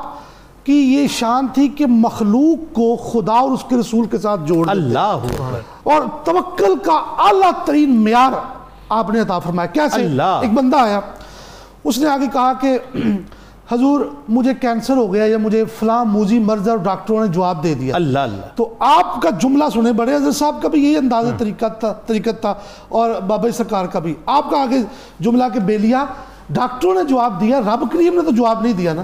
[0.69, 4.71] کی یہ شان تھی کہ مخلوق کو خدا اور اس کے رسول کے ساتھ جوڑ
[4.71, 5.17] اللہ
[5.83, 8.33] اور توکل کا اعلیٰ ترین معیار
[8.89, 11.01] آپ نے عطا فرمایا۔ کیسے اللہ۔ ایک بندہ آیا۔
[11.85, 12.79] اس نے آگے کہا کہ
[13.73, 17.75] حضور مجھے کینسر ہو گیا یا مجھے فلاں موزی مرض اور ڈاکٹروں نے جواب دے
[17.75, 21.27] دیا۔ اللہ اللہ۔ تو آپ کا جملہ سنے بڑے۔ حضرت صاحب کا بھی یہی انداز
[21.39, 22.55] طریقہ تھا طریقت تھا۔
[22.89, 24.79] اور بابا سرکار کا بھی۔ آپ کا آگے
[25.21, 26.05] جملہ کہ بیلیا
[26.51, 29.03] ڈاکٹروں نے جواب دیا رب کریم نے تو جواب نہیں دیا نا۔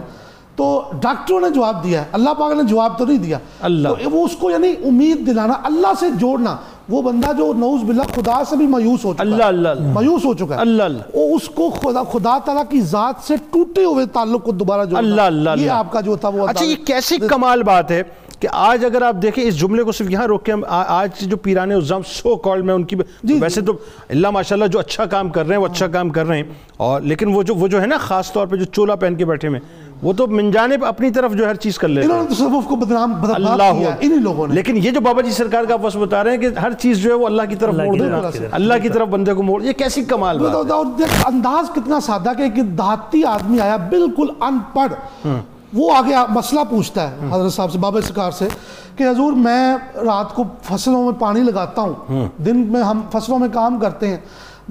[0.56, 4.10] تو ڈاکٹروں نے جواب دیا ہے اللہ پاک نے جواب تو نہیں دیا۔ اللہ۔ تو
[4.10, 6.56] وہ اس کو یعنی امید دلانا اللہ سے جوڑنا
[6.88, 9.92] وہ بندہ جو نعوذ باللہ خدا سے بھی مایوس ہو چکا ہے۔ اللہ اللہ اللہ۔
[9.92, 13.36] مایوس ہو چکا ہے۔ اللہ اللہ۔ وہ اس کو خدا خدا تعالیٰ کی ذات سے
[13.50, 16.64] ٹوٹے ہوئے تعلق کو دوبارہ جوڑنا۔ اللہ اللہ یہ آپ کا جو تھا وہ اچھا
[16.64, 18.02] یہ کیسی کمال بات ہے
[18.40, 21.36] کہ آج اگر آپ دیکھیں اس جملے کو صرف یہاں روک کے ہم آج جو
[21.36, 22.96] پیران عظام سو کال میں ان کی
[23.40, 23.72] ویسے تو
[24.08, 26.44] اللہ ماشاءاللہ جو اچھا کام کر رہے ہیں وہ اچھا کام کر رہے ہیں۔
[26.76, 29.24] اور لیکن وہ جو وہ جو ہے نا خاص طور پہ جو چولا پہن کے
[29.24, 29.60] بیٹھے ہوئے
[30.04, 32.64] وہ تو من جانب اپنی طرف جو ہر چیز کر لیتے انہوں ہیں نے تصوف
[32.68, 35.76] کو بدنام بدنام اللہ کیا انہی لوگوں نے۔ لیکن یہ جو بابا جی سرکار کا
[35.76, 38.20] بس بتا رہے ہیں کہ ہر چیز جو ہے وہ اللہ کی طرف موڑ دینا
[38.20, 41.70] طرف۔ اللہ کی طرف۔ بندے کو موڑ۔ یہ کیسی کمال بات ہے؟ اور دیکھ انداز
[41.74, 45.26] کتنا سادہ کہ ایک دہاتی آدمی آیا بالکل ان پڑھ۔
[45.74, 48.48] وہ آگے مسئلہ پوچھتا ہے حضرت صاحب سے بابا سرکار سے
[48.96, 53.48] کہ حضور میں رات کو فصلوں میں پانی لگاتا ہوں۔ دن میں ہم فصلوں میں
[53.52, 54.16] کام کرتے ہیں۔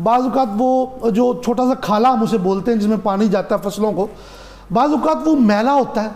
[0.03, 3.55] بعض اوقات وہ جو چھوٹا سا کھالا ہم اسے بولتے ہیں جس میں پانی جاتا
[3.55, 4.07] ہے فصلوں کو
[4.73, 6.09] بعض اوقات وہ میلا ہوتا ہے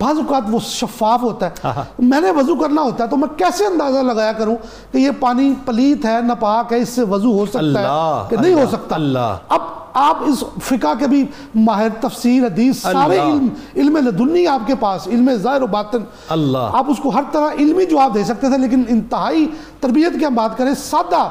[0.00, 3.66] بعض اوقات وہ شفاف ہوتا ہے میں نے وضو کرنا ہوتا ہے تو میں کیسے
[3.66, 4.56] اندازہ لگایا کروں
[4.92, 8.54] کہ یہ پانی پلیت ہے ناپاک ہے اس سے وضو ہو سکتا ہے کہ نہیں
[8.54, 9.60] ہو سکتا اللہ۔ اب
[9.92, 15.06] آپ اس فقہ کے بھی ماہر تفسیر حدیث سارے۔ علم علم لدنی آپ کے پاس
[15.06, 18.58] علم ظاہر و باطن اللہ۔ آپ اس کو ہر طرح علمی جواب دے سکتے تھے
[18.58, 19.46] لیکن انتہائی
[19.80, 21.28] تربیت کی ہم بات کریں سادہ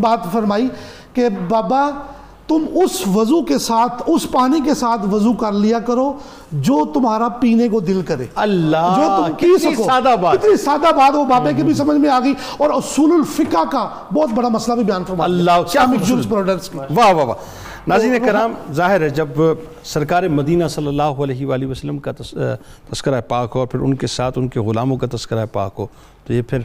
[0.00, 0.68] بات فرمائی
[1.12, 1.88] کہ بابا
[2.48, 6.12] تم اس وضو کے ساتھ اس پانی کے ساتھ وضو کر لیا کرو
[6.52, 10.94] جو تمہارا پینے کو دل کرے۔ اللہ جو تم پی سکو۔ سادہ بات۔ کتنی سادہ
[10.96, 14.48] بات وہ بابے کے بھی سمجھ میں آ گئی۔ اور اصول الفقہ کا بہت بڑا
[14.48, 17.36] مسئلہ بھی بیان فرما دیا۔ اللہ کیا خوبصورت۔ jurisprudence کی۔ واہ واہ واہ۔
[17.86, 19.28] ناظرین کرام ظاہر ہے جب
[19.84, 22.12] سرکار مدینہ صلی اللہ علیہ وآلہ وسلم کا
[22.92, 25.86] تذکرہ پاک ہو اور پھر ان کے ساتھ ان کے غلاموں کا تذکرہ پاک ہو
[26.26, 26.58] تو یہ پھر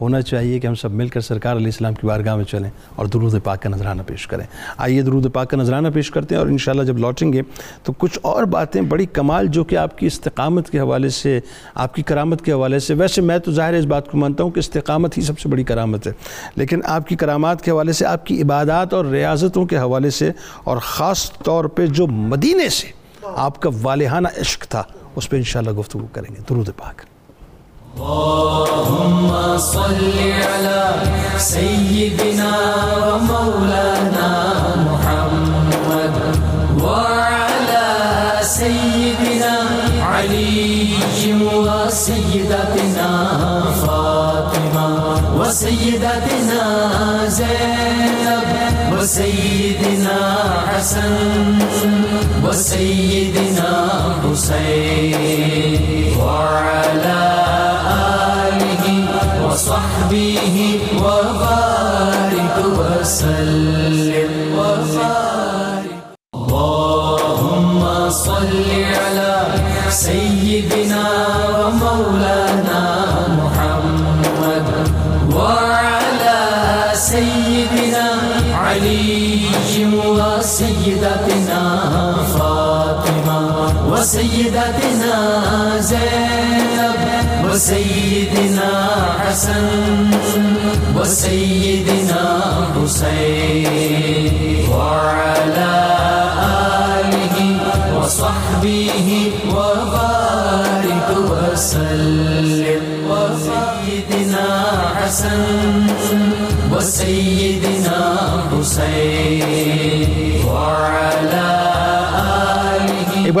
[0.00, 3.06] ہونا چاہیے کہ ہم سب مل کر سرکار علیہ السلام کی بارگاہ میں چلیں اور
[3.06, 4.44] درود پاک کا نذرانہ پیش کریں۔
[4.76, 7.42] آئیے درود پاک کا نذرانہ پیش کرتے ہیں اور انشاءاللہ جب لوٹیں گے
[7.82, 11.40] تو کچھ اور باتیں بڑی کمال جو کہ آپ کی استقامت کے حوالے سے،
[11.74, 14.50] آپ کی کرامت کے حوالے سے۔ ویسے میں تو ظاہر اس بات کو مانتا ہوں
[14.50, 16.12] کہ استقامت ہی سب سے بڑی کرامت ہے،
[16.56, 20.30] لیکن آپ کی کرامات کے حوالے سے، آپ کی عبادات اور ریاضتوں کے حوالے سے
[20.64, 22.88] اور خاص طور پہ جو مدینے سے
[23.36, 24.82] آپ کا والہانہ عشق تھا،
[25.16, 27.02] اس پہ انشاءاللہ گفتگو کریں گے۔ درود پاک۔
[27.96, 29.85] اللهم صل
[47.36, 48.48] زینب
[48.92, 50.18] وسيدنا
[50.68, 51.58] حسن
[52.44, 53.45] وسيدنا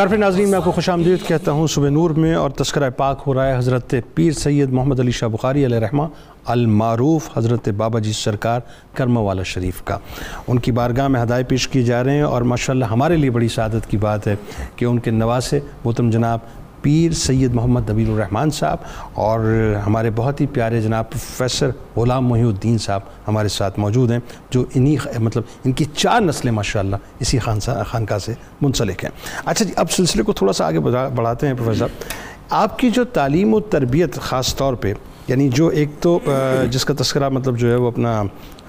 [0.06, 2.90] آله پھر ناظرین، میں آپ کو خوش آمدید کہتا ہوں، صبح نور میں اور تذکرہ
[2.90, 6.02] پاک ہو رہا ہے حضرت پیر سید محمد علی شاہ بخاری علیہ رحمہ
[6.44, 8.60] المعروف حضرت بابا جی سرکار
[8.94, 9.98] کرم والا شریف کا۔
[10.48, 13.48] ان کی بارگاہ میں ہدایت پیش کی جا رہے ہیں اور ماشاءاللہ ہمارے لیے بڑی
[13.48, 14.34] سعادت کی بات ہے
[14.76, 16.38] کہ ان کے نواسے محتم جناب
[16.86, 18.76] پیر سید محمد نبیل الرحمن صاحب
[19.12, 19.40] اور
[19.86, 24.18] ہمارے بہت ہی پیارے جناب پروفیسر غلام محی الدین صاحب ہمارے ساتھ موجود ہیں،
[24.50, 29.10] جو انہی مطلب ان کی چار نسلیں ماشاءاللہ اسی خان خانقاہ سے منسلک ہیں۔
[29.44, 32.04] اچھا جی اب سلسلے کو تھوڑا سا آگے بڑھا- بڑھاتے ہیں پروفیسر۔ صاحب
[32.50, 34.94] آپ کی جو تعلیم و تربیت خاص طور پہ
[35.28, 36.18] یعنی جو ایک تو
[36.70, 38.22] جس کا تذکرہ مطلب جو ہے وہ اپنا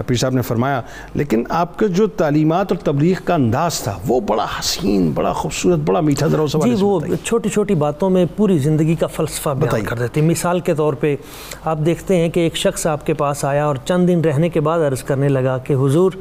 [0.06, 0.80] پیر صاحب نے فرمایا
[1.14, 5.78] لیکن آپ کا جو تعلیمات اور تبلیغ کا انداز تھا وہ بڑا حسین بڑا خوبصورت
[5.78, 9.98] بڑا میٹھا ذرا جی وہ۔ چھوٹی چھوٹی باتوں میں پوری زندگی کا فلسفہ بیان۔ کر
[9.98, 11.16] دیتے مثال کے طور پہ
[11.64, 14.60] آپ دیکھتے ہیں کہ ایک شخص آپ کے پاس آیا اور چند دن رہنے کے
[14.60, 16.12] بعد عرض کرنے لگا کہ حضور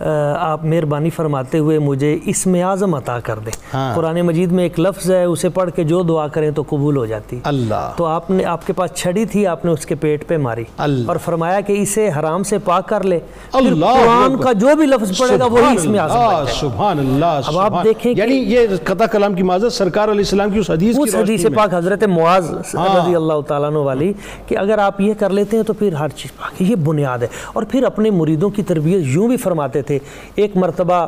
[0.00, 4.78] آپ مہربانی فرماتے ہوئے مجھے اسم اعظم عطا کر دیں ہاں۔ قرآن مجید میں ایک
[4.80, 8.30] لفظ ہے اسے پڑھ کے جو دعا کریں تو قبول ہو جاتی اللہ تو آپ
[8.30, 11.16] نے آپ کے پاس چھڑی تھی آپ نے اس کے پیٹ پہ ماری اللہ۔ اور
[11.16, 13.18] فرمایا کہ اسے حرام سے پاک کر لے
[13.52, 17.58] اللہ قرآن۔ کا جو بھی لفظ پڑے گا وہی اسم اعظم گا۔ سبحان اللہ اب
[17.58, 21.14] آپ دیکھیں یعنی یہ قطع کلام کی معذرت سرکار علیہ السلام کی اس حدیث اس
[21.14, 24.12] حدیث میں پاک حضرت معاذ ہاں۔ رضی اللہ تعالیٰ عنہ والی
[24.46, 27.26] کہ اگر آپ یہ کر لیتے ہیں تو پھر ہر چیز پاک۔ یہ بنیاد ہے
[27.52, 29.98] اور پھر اپنے مریدوں کی تربیت یوں بھی فرماتے تھے۔
[30.34, 31.06] ایک مرتبہ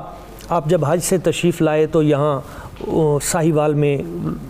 [0.49, 2.41] آپ جب حج سے تشریف لائے تو یہاں
[3.23, 3.99] ساہیوال میں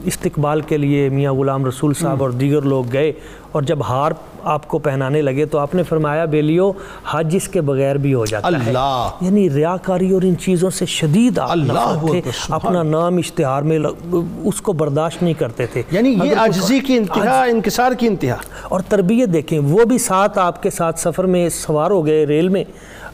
[0.04, 3.12] استقبال کے لیے میاں غلام رسول صاحب اور دیگر لوگ گئے
[3.52, 4.12] اور جب ہار
[4.44, 6.72] آپ کو پہنانے لگے تو آپ نے فرمایا بیلیو
[7.10, 10.86] حج اس کے بغیر بھی ہو جاتا ہے۔ اللہ۔ یعنی ریاکاری اور ان چیزوں سے
[10.86, 11.72] شدید آپ اللہ
[12.12, 16.80] تھے۔ اپنا نام اشتہار میں لگ- اس کو برداشت نہیں کرتے تھے۔ یعنی یہ عاجزی
[16.80, 21.24] کی انتہا انکسار کی انتہا۔ اور تربیت دیکھیں وہ بھی ساتھ آپ کے ساتھ سفر
[21.24, 22.64] میں سوار ہو گئے ریل میں۔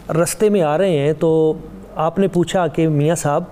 [0.08, 1.52] رستے میں آ رہے ہیں تو
[1.96, 3.44] آپ نے پوچھا کہ میاں صاحب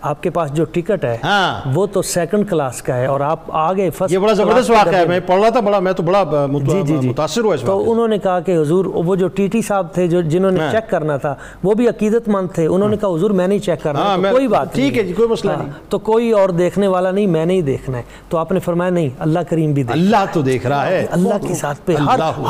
[0.00, 3.38] آپ کے پاس جو ٹکٹ ہے ہاں۔ وہ تو سیکنڈ کلاس کا ہے اور آپ
[3.48, 6.46] آگے فرسٹ یہ بڑا زبردست واقعہ ہے۔ میں پڑھ رہا تھا بڑا میں تو بڑا
[6.66, 9.46] جی جی جی۔ متاثر ہوا اس تو۔ انہوں نے کہا کہ حضور وہ جو ٹی
[9.46, 12.66] ٹی صاحب تھے جو جنہوں نے ہاں۔ چیک کرنا تھا وہ بھی عقیدت مند تھے۔
[12.66, 15.28] انہوں نے کہا حضور میں نہیں چیک کرنا۔ ہاں، کوئی بات ٹھیک ہے جی، کوئی
[15.28, 18.52] مسئلہ ہاں، نہیں۔ تو کوئی اور دیکھنے والا نہیں میں نہیں دیکھنا ہے۔ تو آپ
[18.52, 21.80] نے فرمایا نہیں اللہ کریم بھی دیکھ۔ اللہ تو دیکھ رہا ہے۔ اللہ کے ساتھ
[21.84, 21.94] پہ۔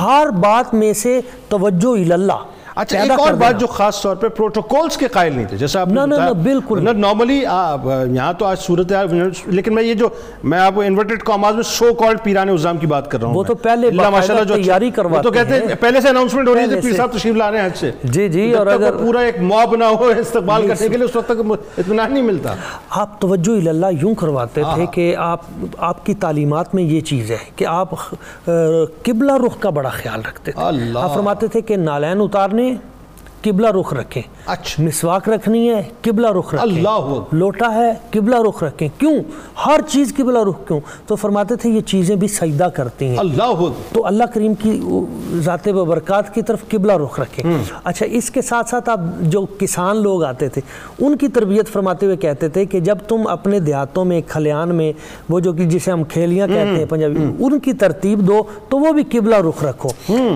[0.01, 2.45] ہر بات میں سے توجہ اللہ
[2.77, 5.89] اچھا ایک اور بات۔ جو خاص طور پہ پروٹوکولز کے قائل نہیں تھے جیسا آپ
[5.89, 9.03] نے بتایا بالکل نارملی یہاں تو آج صورت ہے
[9.47, 10.09] لیکن میں یہ جو
[10.45, 13.35] میں آپ کو انورٹڈ کاماز میں سو کالڈ پیران عظام کی بات کر رہا ہوں
[13.35, 16.01] وہ۔ تو پہلے اللہ ماشاءاللہ جو اچھا- تیاری وہ تو کرواتے کہتے ہیں ہیں۔ پہلے
[16.01, 18.53] سے اناؤنسمنٹ ہو رہی ہے پیر۔ صاحب تشریف لا رہے ہیں حج سے جی، جی،
[18.55, 21.41] اور اگر- پورا ایک موب نہ ہو استقبال کرنے کے لیے اس وقت تک
[21.79, 22.55] اطمینان نہیں ملتا
[22.91, 25.41] آپ توجہ اللہ یوں کرواتے تھے ہاں۔ کہ آپ
[25.79, 27.89] آپ کی تعلیمات میں یہ چیز ہے کہ آپ
[29.03, 30.63] قبلہ رخ کا بڑا خیال رکھتے تھے۔
[30.99, 32.81] آپ فرماتے تھے کہ نالین اتارنے آمین
[33.43, 38.63] قبلہ رخ رکھیں۔ اچھا۔ مسواک رکھنی ہے قبلہ رخ رکھیں۔ اللہ۔ لوٹا ہے قبلہ رخ
[38.63, 39.17] رکھیں۔ کیوں؟
[39.67, 43.69] ہر چیز قبلہ رخ کیوں؟ تو فرماتے تھے یہ چیزیں بھی سجدہ کرتی ہیں۔ اللہ۔
[43.93, 44.81] تو اللہ کریم کی
[45.33, 47.53] ذات و برکات کی طرف قبلہ رخ رکھیں۔
[47.85, 50.61] اچھا اس کے ساتھ ساتھ آپ جو کسان لوگ آتے تھے
[50.99, 54.93] ان کی تربیت فرماتے ہوئے کہتے تھے کہ جب تم اپنے دیہاتوں میں کھلیان میں
[55.29, 58.93] وہ جو کہ جسے ہم کھیلیاں کہتے ہیں پنجابی ان کی ترتیب دو تو وہ
[58.93, 59.89] بھی قبلہ رخ رکھو۔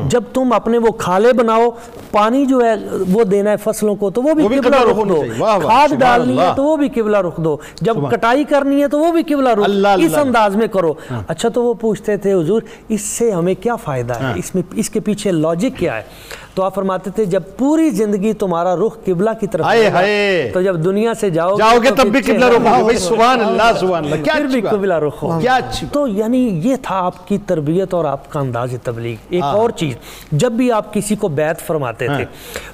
[0.09, 1.71] جب تم اپنے وہ کھالے بناؤ
[2.11, 5.23] پانی جو ہے وہ دینا ہے فصلوں کو تو وہ بھی قبلہ رخ دو۔
[5.69, 9.13] کھاد ڈالنی ہے۔ تو وہ بھی قبلہ رخ دو۔ جب کٹائی کرنی ہے تو وہ
[9.13, 9.65] بھی قبلہ رخ۔
[10.05, 10.93] اس۔ انداز میں کرو۔
[11.29, 14.91] اچھا تو وہ پوچھتے تھے حضور اس سے ہمیں کیا فائدہ ہے؟ اس میں اس
[14.91, 16.03] کے پیچھے لاجک کیا ہے؟
[16.55, 20.01] تو آپ فرماتے تھے جب پوری زندگی تمہارا رخ قبلہ کی طرف ہوگا،۔
[20.53, 23.41] تو جب دنیا سے جاؤ جاؤ گے تب بھی پیچھے قبلہ رخ ہوگا۔ ہوگا۔ سبحان
[23.41, 26.99] اللہ سبحان اللہ۔ کیا بھی۔ قبلہ رخ ہو کیا اچھی بات۔ تو یعنی یہ تھا
[26.99, 29.95] آپ کی تربیت اور آپ کا انداز تبلیغ۔ ایک اور چیز
[30.33, 32.25] جب بھی آپ کسی کو بیعت فرماتے تھے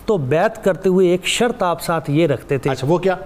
[0.07, 3.17] تو بیعت کرتے ہوئے ایک شرط آپ ساتھ یہ رکھتے تھے اچھا وہ کیا؟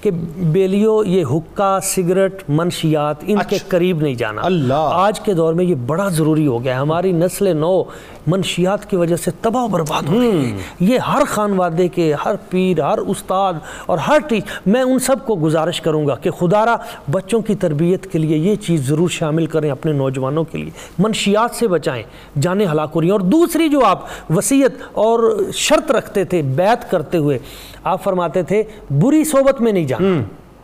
[0.00, 5.34] کہ بیلیو یہ حکا سگریٹ منشیات ان کے اچھا۔ قریب نہیں جانا۔ اللہ۔ آج کے
[5.34, 7.82] دور میں یہ بڑا ضروری ہو گیا ہے۔ ہماری نسل نو
[8.26, 12.34] منشیات کی وجہ سے تباہ و برباد ہو رہی ہے۔ یہ ہر خانوادے کے ہر
[12.50, 13.52] پیر ہر استاد
[13.86, 16.76] اور ہر ٹیچ میں ان سب کو گزارش کروں گا کہ خدا را
[17.10, 21.54] بچوں کی تربیت کے لیے یہ چیز ضرور شامل کریں اپنے نوجوانوں کے لیے۔ منشیات
[21.54, 22.02] سے بچائیں
[22.40, 24.02] جانیں ہلاک ہو رہی ہیں۔ اور دوسری جو آپ
[24.36, 27.38] وصیت اور شرط رکھتے تھے بیعت کرتے ہوئے
[27.84, 28.62] آپ فرماتے تھے
[29.00, 30.20] بری صحبت میں نہیں جانا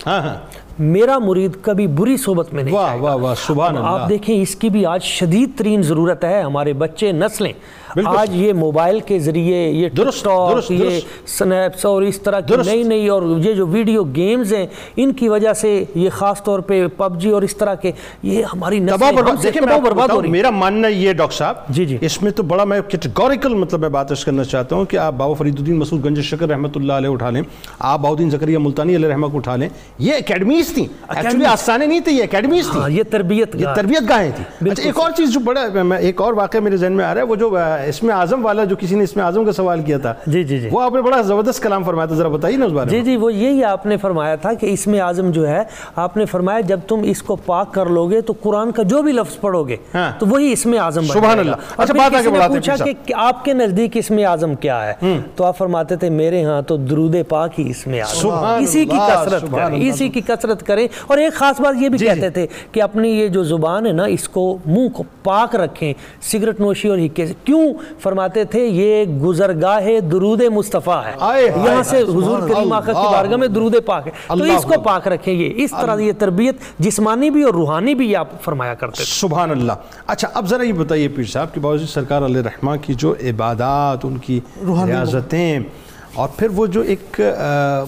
[0.07, 0.37] ہاں ہاں
[0.79, 4.09] میرا مرید کبھی بری صحبت میں نہیں واہ جائے گا۔ واہ واہ سبحان اللہ آپ
[4.09, 7.53] دیکھیں اس کی بھی آج شدید ترین ضرورت ہے ہمارے بچے نسلیں۔
[8.05, 12.83] آج یہ موبائل کے ذریعے یہ درست، ٹاک یہ۔ سنیپس اور اس طرح کی۔ نئی
[12.83, 16.87] نئی اور یہ جو ویڈیو گیمز ہیں ان کی وجہ سے یہ خاص طور پہ
[16.97, 18.81] پب جی اور اس طرح کے یہ ہماری
[19.83, 22.81] برباد۔ ہو رہی میرا ماننا یہ ڈاکٹر صاحب جی، جی۔ اس میں تو بڑا میں
[22.89, 26.49] کیٹیگوریکل مطلب میں بات کرنا چاہتا ہوں کہ آپ بابا فرید الدین مسعود گنج شکر
[26.49, 27.43] رحمۃ اللہ علیہ اٹھا لیں
[27.79, 32.01] آپ باؤدین زکریہ ملتانی علیہ رحمہ کو اٹھا لیں۔ یہ اکیڈمیز تھیں۔ ایکچولی آسانے نہیں
[32.01, 35.33] تھے یہ اکیڈمیز تھیں۔ ہاں یہ تربیت یہ۔ تربیت گاہیں تھیں۔ اچھا ایک اور چیز
[35.33, 35.61] جو بڑا
[35.97, 38.65] ایک اور واقعہ میرے ذہن میں آ رہا ہے وہ جو اس میں اعظم والا
[38.65, 40.93] جو کسی نے اس میں اعظم کا سوال کیا تھا جی جی جی وہ آپ
[40.93, 43.65] نے بڑا زبردست کلام فرمایا تھا ذرا بتائیے نا اس بارے جی جی وہ یہی
[43.65, 45.63] آپ نے فرمایا تھا کہ اس میں اعظم جو ہے
[45.97, 49.03] آپ نے فرمایا جب تم اس کو پاک کر لو گے تو قرآن کا جو
[49.03, 52.31] بھی لفظ پڑھو گے ہاں۔ تو وہی اس میں اعظم سبحان۔ اللہ۔ اچھا، بات آگے
[52.31, 55.97] بڑھاتے ہیں پوچھا کہ آپ کے نزدیک اس میں اعظم کیا ہے تو آپ فرماتے
[55.97, 58.29] تھے میرے ہاں تو درود پاک ہی اس میں اعظم۔
[58.63, 62.07] اسی کی کثرت کریں۔ اسی کی کثرت کریں اور ایک خاص بات یہ بھی جی،
[62.07, 65.57] جی۔ کہتے تھے کہ اپنی یہ جو زبان ہے نا اس کو منہ کو پاک
[65.57, 72.01] رکھیں سگریٹ نوشی اور سے کیوں فرماتے تھے یہ گزرگاہ درود مصطفیٰ ہے یہاں سے
[72.01, 75.53] حضور کریم آقا کی۔ بارگاہ میں درود پاک ہے تو اس کو۔ پاک رکھیں یہ
[75.57, 79.73] اس طرح یہ تربیت جسمانی بھی اور روحانی بھی آپ فرمایا کرتے تھے سبحان اللہ
[80.07, 84.05] اچھا اب ذرا یہ بتائیے پیر صاحب کہ باوجود سرکار علیہ رحمہ کی جو عبادات
[84.05, 85.59] ان کی ریاضتیں
[86.17, 87.21] اور پھر وہ جو ایک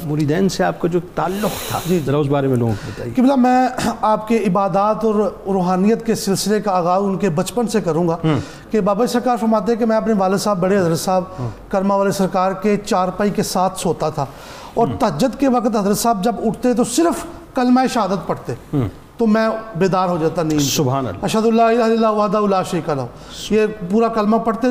[0.05, 3.35] مریدین سے آپ کا جو تعلق تھا ذرا اس بارے میں لوگوں کو بتائیے۔ قبلہ
[3.37, 3.69] میں
[4.01, 5.15] آپ کے عبادات اور
[5.47, 8.17] روحانیت کے سلسلے کا آغاز ان کے بچپن سے کروں گا
[8.71, 11.25] کہ بابا سرکار فرماتے ہیں کہ میں اپنے والد صاحب بڑے حضرت صاحب
[11.69, 14.27] کرما والے سرکار کے چارپائی کے ساتھ سوتا تھا۔
[14.75, 18.55] اور تہجد کے وقت حضرت صاحب جب اٹھتے تو صرف کلمہ شہادت پڑھتے۔
[19.17, 22.63] تو میں بیدار ہو جاتا سے۔ سبحان اللہ۔ اشہد اللہ الہ الا اللہ وحدہ لا
[22.63, 23.03] شریک لہ۔
[23.51, 24.69] یہ پورا کلمہ پڑھتے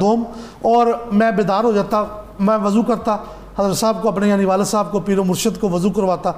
[0.00, 0.24] دوم۔
[0.62, 2.04] اور میں بیدار ہو جاتا
[2.40, 3.16] میں وضو کرتا
[3.58, 6.32] حضرت صاحب کو اپنے یعنی والد صاحب کو پیر و مرشد کو وضو کرواتا۔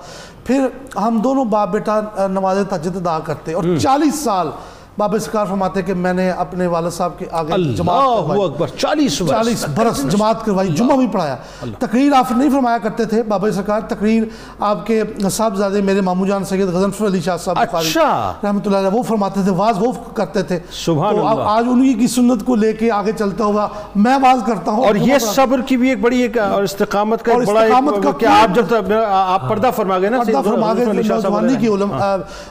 [0.44, 4.50] پھر ہم دونوں باپ بیٹا نماز تہجد ادا کرتے اور چالیس سال
[4.98, 9.20] بابا سکار فرماتے کہ میں نے اپنے والد صاحب کے آگے جماعت اللہ اکبر چالیس
[9.22, 11.36] برس چالیس برس جماعت کروائی جمعہ بھی پڑھایا۔
[11.78, 14.22] تقریر آپ نہیں فرمایا کرتے تھے بابا سرکار تقریر
[14.60, 18.76] آپ کے صاحبزادے میرے مامو جان سید غزنفر علی شاہ صاحب بخاری اچھا۔ رحمۃ اللہ
[18.76, 22.56] علیہ وہ فرماتے تھے واز وہ کرتے تھے۔ سبحان اللہ۔ آج انہی کی سنت کو
[22.56, 26.00] لے کے آگے چلتا ہوا میں واز کرتا ہوں۔ اور یہ صبر کی بھی ایک
[26.00, 29.70] بڑی ایک اور استقامت کا ایک بڑا استقامت کا ایک کہ آپ جب آپ پردہ
[29.76, 31.92] فرما گئے نا پردہ فرما گئے صاحب نوجوانی کی علم۔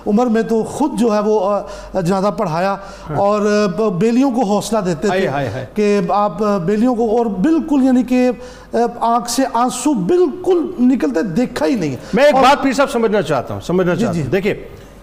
[0.08, 1.60] عمر میں تو خود جو ہے وہ
[1.94, 2.76] جنازہ پڑھایا
[3.16, 3.42] اور
[4.00, 8.30] بیلیوں کو حوصلہ دیتے تھے۔ کہ آپ بیلیوں کو اور بالکل یعنی کہ
[9.00, 13.54] آنکھ سے آنسو بالکل نکلتے دیکھا ہی نہیں میں ایک بات پیر صاحب سمجھنا چاہتا
[13.54, 14.54] ہوں سمجھنا چاہتا جی۔ ہوں دیکھیں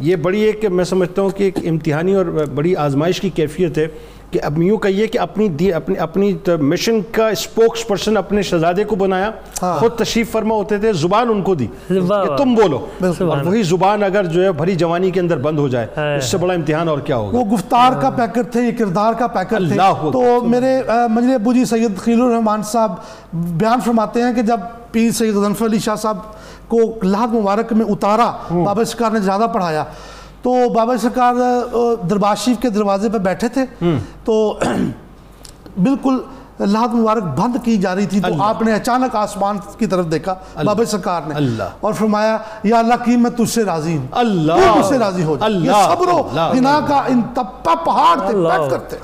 [0.00, 3.86] یہ بڑی ایک میں سمجھتا ہوں کہ ایک امتحانی اور بڑی آزمائش کی کیفیت ہے
[4.30, 8.84] کہ اب یوں کہیے کہ اپنی دی اپنی اپنی مشن کا اسپوکس پرسن اپنے شہزادے
[8.84, 9.30] کو بنایا
[9.62, 13.62] ہاں۔ خود تشریف فرما ہوتے تھے زبان ان کو دی کہ۔ تم بولو۔ اور وہی
[13.62, 16.88] زبان اگر جو ہے بھری جوانی کے اندر بند ہو جائے اس سے بڑا امتحان
[16.88, 19.76] اور کیا ہوگا وہ گفتار کا پیکر تھے یہ کردار کا پیکر تھے۔
[20.12, 22.94] تو میرے مجھے ابو جی سید خلیل الرحمان صاحب
[23.32, 24.60] بیان فرماتے ہیں کہ جب
[24.92, 26.16] پیر سید غزنفر علی شاہ صاحب
[26.68, 28.32] کو لحد مبارک میں اتارا
[28.64, 29.84] بابا سرکار نے زیادہ پڑھایا
[30.42, 31.35] تو بابا سرکار
[32.11, 33.64] دربار شریف کے دروازے پہ بیٹھے تھے۔
[34.24, 34.59] تو
[35.83, 36.18] بالکل
[36.61, 40.35] لات مبارک بند کی جا رہی تھی۔ تو آپ نے اچانک آسمان کی طرف دیکھا۔
[40.64, 41.35] بابا سرکار نے۔
[41.81, 45.24] اور فرمایا یا اللہ کی میں تجھ سے راضی ہوں۔ اللہ۔ تو مجھ سے راضی
[45.24, 46.16] ہو جا؟ یہ صبر و
[46.53, 48.96] غنا کا ان تپا پہاڑ تھے بیٹھ کرتے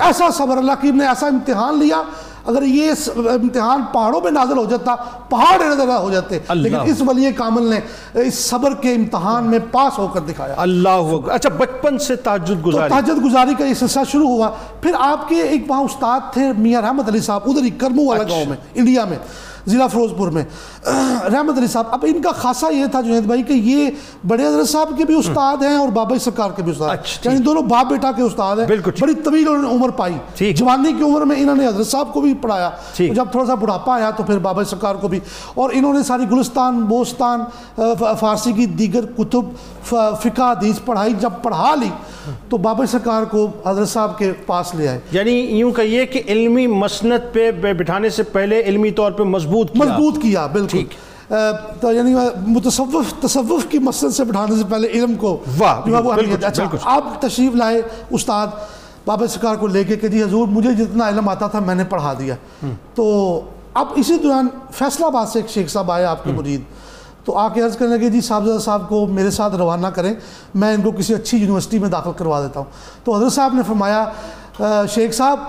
[0.00, 2.02] ایسا صبر اللہ کی نے ایسا امتحان لیا
[2.46, 4.94] اگر یہ امتحان پہاڑوں پہ نازل ہو جاتا
[5.28, 7.80] پہاڑ نظر ہو جاتے لیکن اس ولی کامل نے
[8.20, 12.68] اس صبر کے امتحان میں پاس ہو کر دکھایا۔ اللہ اچھا بچپن سے تحجد تو
[12.68, 16.52] گزاری۔ تہجد گزاری کا یہ سلسلہ شروع ہوا۔ پھر آپ کے ایک وہاں استاد تھے
[16.58, 19.18] میاں رحمت علی صاحب ادھر ہی کرمو والا اچھا۔ گاؤں میں انڈیا میں۔
[19.66, 20.44] ضلع فیروز پور میں
[21.32, 23.90] رحمت علی صاحب اب ان کا خاصہ یہ تھا جنید بھائی کہ یہ
[24.26, 27.44] بڑے حضرت صاحب کے بھی استاد ہیں اور بابا سرکار کے بھی استاد اچھا، یعنی
[27.44, 28.66] دونوں باپ بیٹا کے استاد ہیں۔
[29.00, 32.20] بڑی طویل انہوں نے عمر پائی۔ جوانی کی عمر میں انہوں نے حضرت صاحب کو
[32.20, 35.20] بھی پڑھایا۔ جب تھوڑا سا بڑھاپا آیا تو پھر بابا سرکار کو بھی۔
[35.54, 37.40] اور انہوں نے ساری گلستان بوستان
[38.20, 39.44] فارسی کی دیگر کتب
[39.84, 41.88] فقہ حدیث پڑھائی۔ جب پڑھا لی
[42.48, 46.66] تو بابا سرکار کو حضرت صاحب کے پاس لے آئے۔ یعنی یوں کہیے کہ علمی
[46.66, 50.78] مسند پہ بٹھانے سے پہلے علمی طور پہ مضبوط کیا۔ مضبوط کیا بالکل۔
[51.80, 52.14] تو یعنی
[52.46, 55.80] متصوف تصوف کی مسجد سے بٹھانے سے پہلے علم کو واہ،
[56.46, 58.46] اچھا۔ آپ تشریف لائے استاد
[59.06, 61.84] بابا سرکار کو لے کے کہ جی حضور مجھے جتنا علم آتا تھا میں نے
[61.84, 62.34] پڑھا دیا۔
[62.94, 63.40] تو
[63.74, 66.60] اب اسی دوران فیصلہ آباد سے ایک شیخ صاحب آئے آپ کے مرید۔
[67.24, 70.14] تو آ کے عرض کرنے لگے جی صاحبزادہ صاحب کو میرے ساتھ روانہ کریں
[70.54, 72.66] میں ان کو کسی اچھی یونیورسٹی میں داخل کروا دیتا ہوں۔
[73.04, 74.04] تو حضرت صاحب نے فرمایا
[74.60, 75.40] "اہ، شیخ صاحب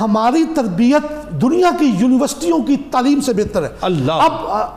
[0.00, 4.32] ہماری تربیت دنیا کی یونیورسٹیوں کی تعلیم سے بہتر ہے۔ اللہ۔ اب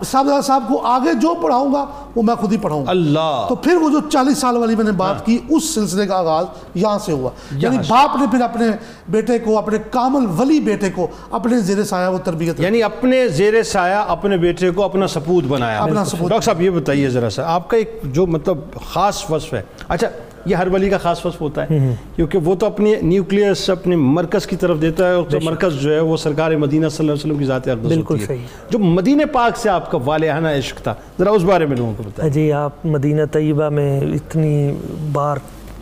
[0.06, 3.56] صاحب صاحب کو آگے جو پڑھاؤں گا وہ میں خود ہی پڑھاؤں گا۔ اللہ۔ تو
[3.56, 6.46] پھر وہ جو چالیس سال والی میں نے بات کی اس سلسلے کا آغاز
[6.76, 8.66] یہاں سے ہوا۔ یعنی۔ باپ نے پھر اپنے
[9.08, 13.64] بیٹے کو اپنے کامل ولی بیٹے کو اپنے زیر سایہ وہ تربیت یعنی اپنے زیر
[13.64, 17.44] سایہ اپنے بیٹے کو اپنا سپوت بنایا۔ اپنا سپوت ڈاکٹر صاحب یہ بتائیے ذرا سا
[17.54, 18.58] آپ کا ایک جو مطلب
[18.94, 20.08] خاص وصف ہے۔ اچھا
[20.48, 24.48] یہ ہر ولی کا خاص وصف ہوتا ہے کیونکہ وہ تو اپنی نیوکلیس اپنے مرکز
[24.48, 27.26] کی طرف دیتا ہے اور تو مرکز جو ہے وہ سرکار مدینہ صلی اللہ علیہ
[27.26, 30.48] وسلم کی ذات اقدس بالکل ہوتی ہے۔ صحیح۔ جو مدینہ پاک سے آپ کا والہانہ
[30.48, 34.72] عشق تھا ذرا اس بارے میں لوگوں کو بتائیں۔ جی آپ مدینہ طیبہ میں اتنی
[35.12, 35.38] بار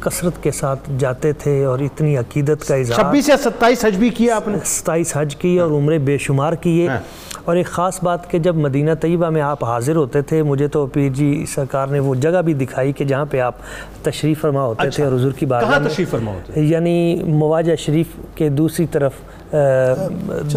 [0.05, 4.09] کثرت کے ساتھ جاتے تھے اور اتنی عقیدت کا اظہار چھبیس یا ستائیس حج بھی
[4.09, 6.97] کیا آپ نے؟ ستائیس حج کی اور عمرے بے شمار کیے۔ ہاں۔
[7.45, 10.85] اور ایک خاص بات کہ جب مدینہ طیبہ میں آپ حاضر ہوتے تھے مجھے تو
[10.85, 13.55] پیر جی سرکار نے وہ جگہ بھی دکھائی کہ جہاں پہ آپ
[14.03, 18.49] تشریف فرما ہوتے تھے اور حضور کی میں۔ تشریف فرما ہوتے یعنی مواجہ شریف کے
[18.49, 19.11] دوسری طرف
[19.53, 19.57] آ،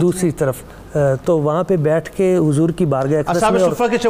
[0.01, 0.63] دوسری طرف۔
[1.25, 3.43] تو وہاں پہ بیٹھ کے حضور کی بارگاہ اقدس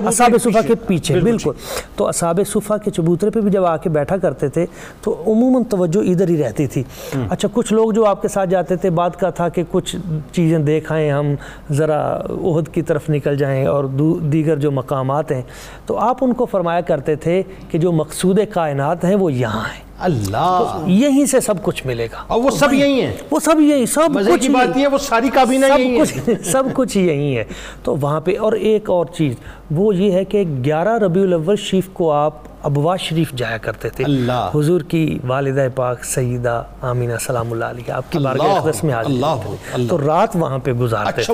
[0.07, 1.53] اصحاب صفہ کے پیچھے۔ بالکل بالکل۔
[1.97, 4.67] تو اصحاب صفہ کے چبوترے پہ بھی جب آ کے بیٹھا کرتے تھے
[5.01, 6.83] تو عموماً توجہ ادھر ہی رہتی تھی۔
[7.31, 9.97] اچھا کچھ لوگ جو آپ کے ساتھ جاتے تھے بات کا تھا کہ کچھ
[10.33, 11.35] چیزیں دیکھ آئیں ہم
[11.71, 13.85] ذرا عہد کی طرف نکل جائیں اور
[14.21, 15.43] دیگر جو مقامات ہیں۔
[15.87, 19.88] تو آپ ان کو فرمایا کرتے تھے کہ جو مقصود کائنات ہیں وہ یہاں ہیں۔
[20.01, 23.87] اللہ۔ یہیں سے سب کچھ ملے گا۔ اور وہ سب یہی ہیں۔ وہ سب یہی
[23.87, 27.37] سب مزے کچھ کی بات یہ ہے وہ ساری کابینہ یہی کچھ سب کچھ یہی
[27.39, 27.45] ہے
[27.83, 29.35] تو وہاں پہ اور ایک اور چیز
[29.71, 34.05] وہ یہ ہے کہ گیارہ ربیع الاول شریف کو آپ ابوا شریف جایا کرتے تھے۔
[34.05, 38.95] اللہ۔ حضور کی والدہ پاک سیدہ آمینہ سلام اللہ علیہ آپ کی بارگاہ اقدس میں
[38.95, 41.33] حاضر تو رات وہاں پہ گزارتے اچھا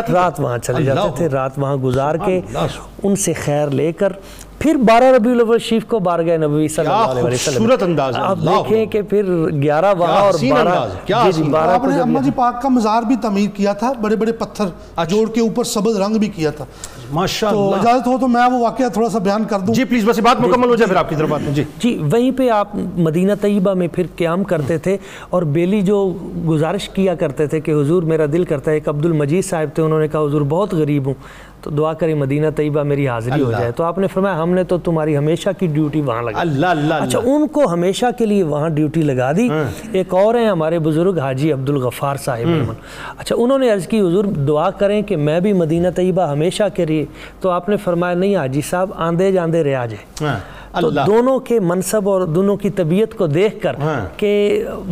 [0.00, 2.40] تھے؟ رات وہاں چلے جاتے تھے رات وہاں گزار کے
[3.02, 4.12] ان سے خیر لے کر
[4.58, 7.54] پھر بارہ ربیع الاول شریف کو بارگاہ نبوی صلی اللہ علیہ وسلم.
[7.56, 9.24] خوبصورت انداز ہے، آپ دیکھیں کہ پھر
[9.62, 12.24] گیارہ وہاں اور حسین بارہ انداز ہے، کیا جی جی بارہ آپ کو نے جب
[12.24, 16.00] جی پاک کا مزار بھی تعمیر کیا تھا بڑے بڑے پتھر جوڑ کے اوپر سبز
[16.00, 16.64] رنگ بھی کیا تھا۔
[17.12, 19.84] ماشاء تو اللہ اجازت ہو تو میں وہ واقعہ تھوڑا سا بیان کر دوں۔ جی
[19.84, 22.48] پلیز بس بات مکمل ہو جائے پھر آپ کی طرف بات۔ جی۔ جی وہیں پہ
[22.50, 24.96] آپ مدینہ طیبہ میں پھر قیام کرتے تھے
[25.30, 26.06] اور بیلی جو
[26.48, 29.82] گزارش کیا کرتے تھے کہ حضور میرا دل کرتا ہے ایک عبد المجید صاحب تھے
[29.82, 31.14] انہوں نے کہا حضور بہت غریب ہوں۔
[31.66, 34.64] تو دعا کریں مدینہ طیبہ میری حاضری ہو۔ جائے۔ تو آپ نے فرمایا ہم نے
[34.64, 38.42] تو تمہاری ہمیشہ کی ڈیوٹی وہاں لگا اللہ اللہ اچھا ان کو ہمیشہ کے لیے
[38.42, 39.48] وہاں ڈیوٹی لگا دی۔
[39.92, 42.74] ایک اور ہیں ہمارے بزرگ حاجی عبد الغفار صاحب احمد
[43.18, 46.84] اچھا انہوں نے عرض کی حضور دعا کریں کہ میں بھی مدینہ طیبہ ہمیشہ کے
[46.86, 47.04] لیے
[47.40, 50.38] تو آپ نے فرمایا نہیں حاجی صاحب آندے جاندے رہا جائے۔ ہاں،
[50.80, 54.30] تو دونوں کے منصب اور دونوں کی طبیعت کو دیکھ کر ہاں۔ کہ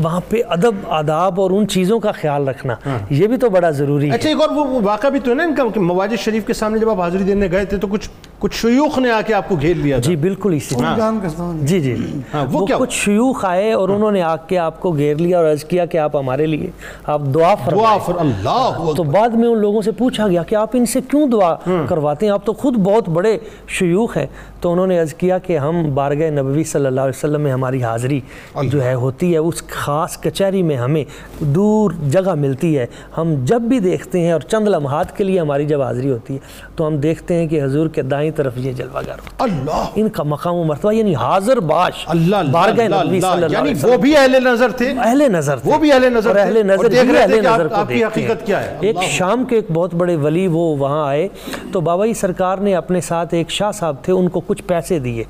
[0.02, 2.74] وہاں پہ ادب آداب اور ان چیزوں کا خیال رکھنا
[3.10, 5.44] یہ بھی تو بڑا ضروری ہے۔ اچھا ایک اور وہ واقعہ بھی تو ہے نا
[5.44, 8.08] ان کا مواجد شریف کے سامنے جب آپ حاضری دینے گئے تھے تو کچھ
[8.44, 11.66] کچھ شیوخ نے آ کے آپ کو گھیر لیا تھا؟ جی بالکل اسی کرتا ہوں
[11.66, 11.94] جی جی۔
[12.34, 15.38] ہاں، وہ کیا؟ کچھ شیوخ آئے اور انہوں نے آ کے آپ کو گھیر لیا
[15.38, 16.70] اور عرض کیا کہ آپ ہمارے لیے
[17.04, 20.68] آپ دعا فرمائیں۔ فر اللہ تو بعد میں ان لوگوں سے پوچھا گیا کہ آپ
[20.72, 21.54] ان سے کیوں دعا
[21.88, 23.38] کرواتے ہیں؟ آپ تو خود بہت بڑے
[23.68, 24.26] شیوخ ہیں۔
[24.60, 27.82] تو انہوں نے عرض کیا کہ ہم بارگاہ نبوی صلی اللہ علیہ وسلم میں ہماری
[27.82, 28.20] حاضری
[28.62, 31.04] جو ہے ہوتی ہے اس خاص کچہری میں ہمیں
[31.40, 32.86] دور جگہ ملتی ہے۔
[33.18, 36.38] ہم جب بھی دیکھتے ہیں اور چند لمحات کے لیے ہماری جب حاضری ہوتی ہے
[36.76, 40.22] تو ہم دیکھتے ہیں کہ حضور کے دائیں طرف یہ جلوہ گر اللہ۔ ان کا
[40.22, 44.44] مقام و مرتبہ یعنی حاضر باش۔ اللہ بارگاہ نبی صلی اللہ یعنی وہ بھی اہل
[44.44, 47.48] نظر تھے۔ اہل نظر تھے۔ وہ بھی اہل نظر تھے۔ اہل نظر دیکھ رہے تھے
[47.48, 51.28] آپ- کی۔ حقیقت کیا ہے۔ ایک شام کے ایک بہت بڑے ولی وہ وہاں آئے۔
[51.72, 54.98] تو بابا جی سرکار نے اپنے ساتھ ایک شاہ صاحب تھے ان کو کچھ پیسے
[54.98, 55.24] دیے۔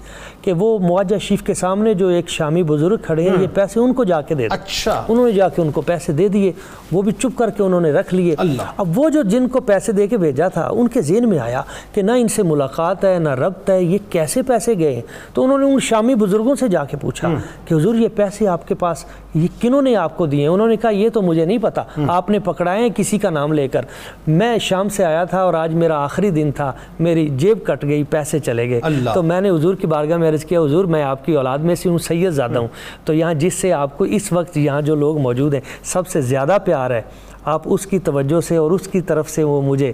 [0.45, 3.95] کہ وہ مواجہ شریف کے سامنے جو ایک شامی بزرگ کھڑے ہیں یہ پیسے ان
[3.95, 6.53] کو جا کے دے اچھا۔ انہوں نے جا کے ان کو پیسے دے دیے
[6.93, 8.35] وہ بھی چپ کر کے انہوں نے رکھ لیے۔
[8.77, 11.63] اب وہ جو جن کو پیسے دے کے بھیجا تھا ان کے ذہن میں آیا
[11.93, 15.03] کہ نہ ان سے ملاقات ہے نہ ربط ہے یہ کیسے پیسے گئے ہیں؟
[15.35, 17.29] تو انہوں نے ان شامی بزرگوں سے جا کے پوچھا
[17.65, 20.77] کہ حضور یہ پیسے آپ کے پاس یہ کنہوں نے آپ کو دیے انہوں نے
[20.77, 23.83] کہا یہ تو مجھے نہیں پتا۔ آپ نے پکڑائے ہیں کسی کا نام لے کر۔
[24.27, 28.03] میں شام سے آیا تھا اور آج میرا آخری دن تھا میری جیب کٹ گئی
[28.03, 28.81] پیسے چلے گئے۔
[29.15, 31.75] تو میں نے حضور کی بارگاہ میں عرض کیا حضور میں آپ کی اولاد میں
[31.75, 32.69] سے ہوں، سید زیادہ ہوں۔
[33.05, 36.21] تو یہاں جس سے آپ کو اس وقت یہاں جو لوگ موجود ہیں، سب سے
[36.21, 37.03] زیادہ پیار ہے۔
[37.45, 39.93] آپ اس کی توجہ سے اور اس کی طرف سے وہ مجھے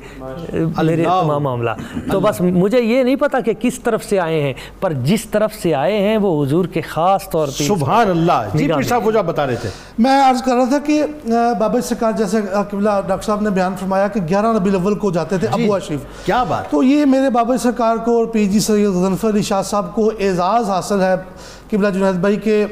[0.52, 1.70] میرے تمام معاملہ.
[2.12, 5.54] تو بس مجھے یہ نہیں پتا کہ کس طرف سے آئے ہیں پر جس طرف
[5.54, 8.48] سے آئے ہیں وہ حضور کے خاص طور پہ سبحان اللہ.
[8.54, 9.70] جی پیر صاحب آپ بتا رہے تھے.
[9.98, 11.02] میں عرض کر رہا تھا کہ
[11.58, 12.40] بابا سرکار جیسے
[12.70, 16.00] قبلہ ڈاکٹر صاحب نے بیان فرمایا کہ گیارہ ربی الاول کو جاتے تھے ابو شریف
[16.26, 16.70] کیا بات.
[16.70, 20.10] تو یہ میرے بابا سرکار کو اور پی جی سید غنفر علی شاہ صاحب کو
[20.20, 21.14] اعزاز حاصل ہے
[21.70, 22.64] قبلہ جنید بھائی کے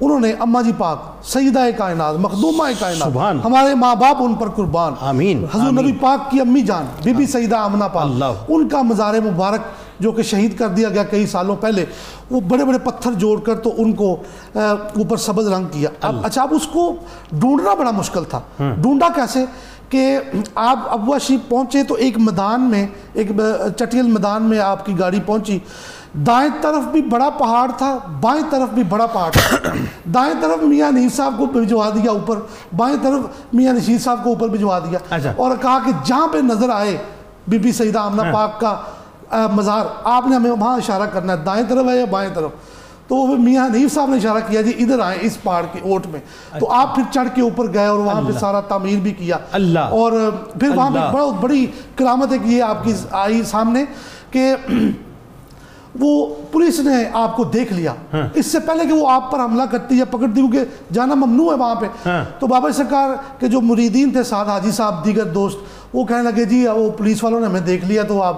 [0.00, 4.48] انہوں نے اماں جی پاک سیدہ کائنات مخدومہ کائنات سبحان ہمارے ماں باپ ان پر
[4.48, 8.68] قربان۔ آمین۔ حضور نبی پاک کی امی جان بی بی سیدہ آمنہ پاک۔ اللہ۔ ان
[8.68, 9.60] کا مزار مبارک
[10.00, 11.84] جو کہ شہید کر دیا گیا کئی سالوں پہلے
[12.30, 14.16] وہ بڑے بڑے پتھر جوڑ کر تو ان کو
[14.54, 16.94] اوپر سبز رنگ کیا۔ اب اچھا اب اس کو
[17.32, 19.44] ڈھونڈنا بڑا مشکل تھا۔ ڈھونڈا کیسے؟
[19.88, 20.18] کہ
[20.54, 23.32] آپ ابوا شریف پہنچے تو ایک میدان میں ایک
[23.78, 25.58] چٹیل میدان میں آپ کی گاڑی پہنچی۔
[26.14, 29.56] دائیں طرف بھی بڑا پہاڑ تھا بائیں طرف بھی بڑا پہاڑ تھا۔
[30.14, 32.38] دائیں طرف میاں نیر صاحب کو بھجوا دیا اوپر
[32.76, 33.20] بائیں طرف
[33.52, 36.96] میاں نشیر صاحب کو اوپر بھجوا دیا۔ اچھا۔ اور کہا کہ جہاں پہ نظر آئے
[37.48, 38.76] بی بی سیدہ آمنہ پاک کا
[39.52, 42.50] مزار آپ نے ہمیں وہاں اشارہ کرنا ہے۔ دائیں طرف ہے یا بائیں طرف؟
[43.08, 46.06] تو وہ میاں حنیف صاحب نے اشارہ کیا جی ادھر آئیں اس پہاڑ کے اوٹ
[46.06, 46.20] میں۔
[46.60, 49.78] تو آپ پھر چڑھ کے اوپر گئے اور وہاں پہ سارا تعمیر بھی کیا۔ اللہ۔
[49.78, 50.12] اور
[50.60, 53.84] پھر وہاں پہ بڑا بڑی کرامت ہے کہ یہ آپ کی آئی سامنے
[54.30, 54.54] کہ
[56.00, 57.94] وہ پولیس نے آپ کو دیکھ لیا۔
[58.34, 60.60] اس سے پہلے کہ وہ آپ پر حملہ کرتی یا پکڑتی کیونکہ
[60.92, 64.70] جانا ممنوع ہے وہاں پہ۔ ہاں۔ تو بابا سرکار کے جو مریدین تھے ساتھ حاجی
[64.70, 65.58] صاحب دیگر دوست
[65.92, 68.36] وہ کہنے لگے جی وہ پولیس والوں نے ہمیں دیکھ لیا تو آپ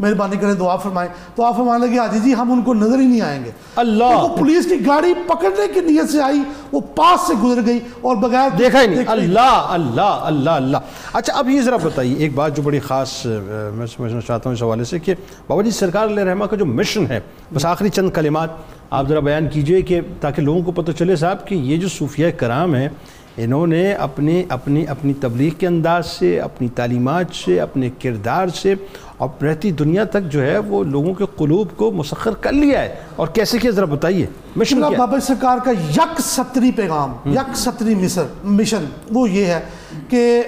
[0.00, 3.06] مہربانی کریں دعا فرمائیں۔ تو آپ فرمانے لگے حاجی جی ہم ان کو نظر ہی
[3.06, 6.42] نہیں آئیں گے۔ اللہ۔ وہ پولیس کی گاڑی پکڑنے کی نیت سے آئی
[6.72, 10.76] وہ پاس سے گزر گئی اور بغیر دیکھا ہی نہیں۔ اللہ اللہ اللہ اللہ۔
[11.12, 13.26] اچھا اب یہ ذرا بتائیے ایک بات جو بڑی خاص
[13.74, 15.14] میں سمجھنا چاہتا ہوں اس حوالے سے کہ
[15.46, 17.20] بابا جی سرکار علیہ رحمہ کا جو مشن ہے
[17.54, 18.48] بس آخری چند کلمات
[18.90, 22.30] آپ ذرا بیان کیجیے کہ تاکہ لوگوں کو پتہ چلے صاحب کہ یہ جو صوفیہ
[22.30, 22.88] کرام ہیں
[23.36, 28.74] انہوں نے اپنے اپنی اپنی تبلیغ کے انداز سے اپنی تعلیمات سے اپنے کردار سے
[29.18, 32.94] اور رہتی دنیا تک جو ہے وہ لوگوں کے قلوب کو مسخر کر لیا ہے۔
[33.16, 38.22] اور کیسے کیا؟ ذرا بتائیے۔ مشن بابا سرکار کا یک ستری پیغام یک ستری مصر
[38.44, 39.60] مشن وہ یہ ہے
[40.08, 40.42] کہ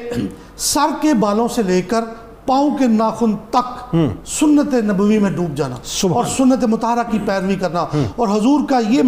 [0.57, 2.01] سر کے بالوں سے لے کر
[2.51, 3.97] پاؤں کے ناخن تک
[4.27, 5.77] سنت نبوی میں ڈوب جانا
[6.13, 7.87] اور سنت مطہرہ کی پیروی کرنا۔
[8.17, 9.03] اور حضور کا یہ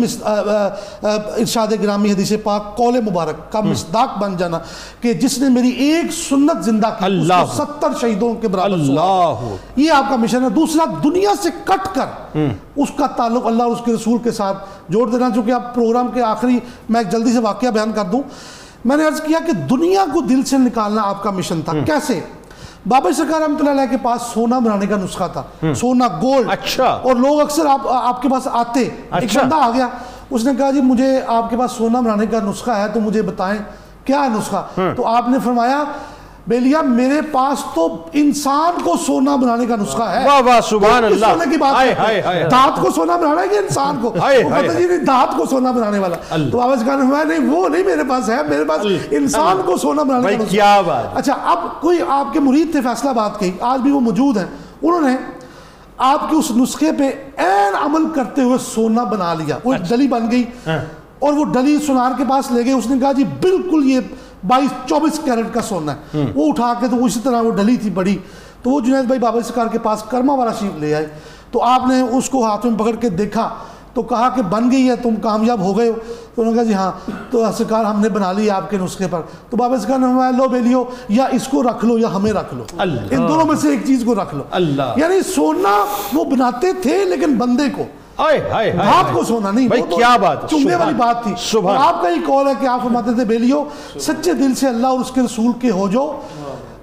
[1.02, 4.58] ارشاد گرامی حدیث پاک قول مبارک کا مصداق بن جانا
[5.00, 9.34] کہ جس نے میری ایک سنت زندہ کی اس کو ستر شہیدوں کے برابر اللہ۔
[9.76, 12.36] یہ آپ کا مشن ہے۔ دوسرا دنیا سے کٹ کر
[12.76, 16.08] اس کا تعلق اللہ اور اس کے رسول کے ساتھ۔ جوڑ دینا چونکہ آپ پروگرام
[16.14, 18.22] کے آخری میں جلدی سے واقعہ بیان کر دوں۔
[18.84, 22.20] میں نے عرض کیا کہ دنیا کو دل سے نکالنا آپ کا مشن تھا۔ کیسے؟
[22.88, 26.84] بابا سرکار رحمۃ اللہ علیہ کے پاس سونا بنانے کا نسخہ تھا سونا گولڈ۔ اچھا۔
[26.84, 29.88] اور لوگ اکثر آپ آپ کے پاس آتے۔ ایک اچھا۔ بندہ آ گیا۔
[30.30, 33.22] اس نے کہا جی مجھے آپ کے پاس سونا بنانے کا نسخہ ہے تو مجھے
[33.22, 33.58] بتائیں
[34.04, 34.66] کیا ہے نسخہ؟
[34.96, 35.84] تو آپ نے فرمایا
[36.46, 41.26] بیلیا میرے پاس تو انسان کو سونا بنانے کا نسخہ ہے۔ واہ واہ سبحان اللہ۔
[41.26, 44.86] سونے کی بات ہائے دانت کو سونا بنانا ہے کہ انسان کو؟ وہ کہتا جی
[44.86, 48.28] نہیں دانت کو سونا بنانے والا۔ تو آواز کہا ہوا نہیں وہ نہیں میرے پاس
[48.28, 52.32] ہے۔ میرے پاس۔ انسان کو سونا بنانے کا نسخہ کیا بات۔ اچھا اب کوئی آپ
[52.32, 54.46] کے مرید تھے فیصلہ بات کی آج بھی وہ موجود ہیں۔
[54.82, 55.16] انہوں نے
[55.98, 60.08] آپ کے اس نسخے پہ این عمل کرتے ہوئے سونا بنا لیا۔ وہ ایک ڈلی
[60.08, 60.78] بن گئی ہاں۔
[61.18, 64.00] اور وہ ڈلی سونار کے پاس لے گئے۔ اس نے کہا جی بالکل یہ
[64.46, 67.90] بائیس چوبیس کیرٹ کا سونا ہے۔ وہ اٹھا کے تو اسی طرح وہ ڈلی تھی
[67.90, 68.16] بڑی۔
[68.62, 71.06] تو وہ جنید بھائی بابا سرکار کے پاس کرما والا شیف لے آئے۔
[71.50, 73.48] تو آپ نے اس کو ہاتھ میں پکڑ کے دیکھا۔
[73.94, 75.94] تو کہا کہ بن گئی ہے تم کامیاب ہو گئے ہو۔
[76.34, 76.92] تو انہوں نے کہا جی ہاں۔
[77.30, 79.20] تو سرکار ہم نے بنا لی آپ کے نسخے پر۔
[79.50, 82.54] تو بابا سرکار نے فرمایا لو بیلیو یا اس کو رکھ لو یا ہمیں رکھ
[82.54, 82.64] لو۔
[83.10, 87.04] ان دونوں میں سے ایک چیز کو رکھ لو۔ اللہ۔ یعنی سونا وہ بناتے تھے
[87.04, 87.84] لیکن بندے کو۔
[88.72, 91.32] بات کو سونا نہیں بھائی کیا بات سبحان- والی بات تھی۔
[91.78, 93.64] آپ کا ہی کال ہے کہ آپ فرماتے تھے بیلیو
[94.00, 96.20] سچے دل سے اللہ اور اس کے رسول کے ہو جو۔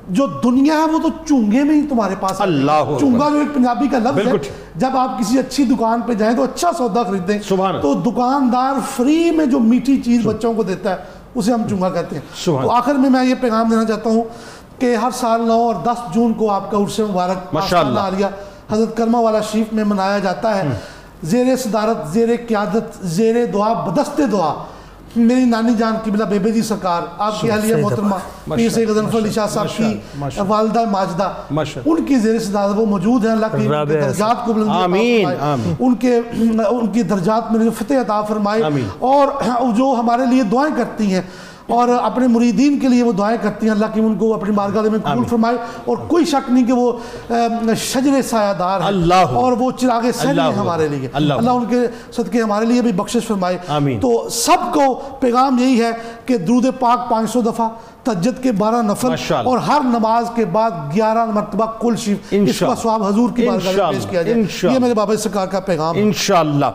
[0.10, 3.88] جو دنیا ہے وہ تو چونگے میں ہی تمہارے پاس۔ اللہ۔ چونگا جو ایک پنجابی
[3.88, 4.32] کا لفظ ہے
[4.76, 7.40] جب آپ کسی اچھی دکان پہ جائیں تو اچھا سودا خریدیں۔
[7.82, 10.96] تو دکاندار فری میں جو میٹھی چیز بچوں کو دیتا ہے
[11.36, 12.22] اسے ہم چونگا کہتے ہیں۔
[12.62, 14.24] تو آخر میں میں یہ پیغام دینا چاہتا ہوں
[14.80, 18.26] کہ ہر سال نو اور دس جون کو آپ کا عرص مبارک ماشاء اللہ۔ آستانہ
[18.26, 18.26] عالیہ
[18.72, 20.68] حضرت کرمہ والا شریف میں منایا جاتا ہے۔
[21.24, 24.54] زیر صدارت زیر قیادت زیر دعا بدست دعا۔
[25.16, 28.16] میری نانی جان قبلہ بیبے جی سرکار آپ کی اہلیہ محترمہ
[28.56, 29.84] پیر سید غضنفر علی شاہ صاحب کی
[30.48, 31.32] والدہ ماجدہ
[31.86, 33.68] ان کی زیر صدارت وہ موجود ہیں اللہ کی
[34.02, 34.72] درجات کو بلندی۔
[35.80, 36.20] ان کے
[36.70, 38.62] ان کی درجات میں جو فتح عطا فرمائے۔
[39.00, 39.28] اور
[39.76, 41.22] جو ہمارے لیے دعائیں کرتی ہیں
[41.70, 44.82] اور اپنے مریدین کے لیے وہ دعائیں کرتی ہیں۔ اللہ کی ان کو اپنی بارگاہ
[44.82, 45.56] میں قبول فرمائے۔
[45.86, 46.92] اور کوئی شک نہیں کہ وہ
[47.78, 51.76] شجر سایہ دار اللہ۔ اور وہ چراغ اللہ ہیں ہمارے لیے۔ اللہ۔ ان کے
[52.12, 53.58] صدقے ہمارے لیے بھی بخشش فرمائے۔
[54.00, 55.92] تو سب کو پیغام یہی ہے
[56.26, 57.70] کہ درود پاک پانچ سو دفعہ
[58.04, 59.08] تجد کے بارہ نفل۔
[59.46, 63.72] اور ہر نماز کے بعد گیارہ مرتبہ کل شریف اس کا۔ سواب حضور کی بارگاہ
[63.72, 64.38] میں پیش کیا جائے۔
[64.74, 66.66] یہ میرے بابا سرکار کا پیغام ہے۔ انشاءاللہ۔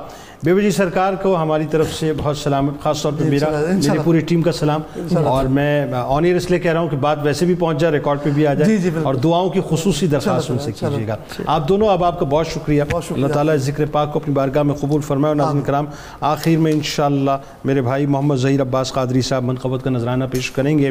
[0.44, 4.20] بیبی جی سرکار کو ہماری طرف سے بہت سلام خاص طور پہ میرا۔ میری پوری
[4.20, 4.80] ٹیم کا سلام۔
[5.16, 7.94] اور میں آن ایئر اس لیے کہہ رہا ہوں کہ بات ویسے بھی پہنچ جائے
[7.94, 10.72] ریکارڈ پہ بھی آ جی، جی، جائے بالکل۔ اور دعاؤں کی خصوصی درخواست ان سے
[10.72, 11.16] کیجیے گا۔
[11.46, 14.74] آپ دونوں اب آپ کا بہت شکریہ۔ اللہ تعالیٰ ذکر پاک کو اپنی بارگاہ میں
[14.74, 15.86] قبول فرمائے۔ اور ناظرین کرام
[16.20, 20.78] آخر میں انشاءاللہ میرے بھائی محمد ظہیر عباس قادری صاحب منقبت کا نذرانہ پیش کریں
[20.78, 20.90] گے۔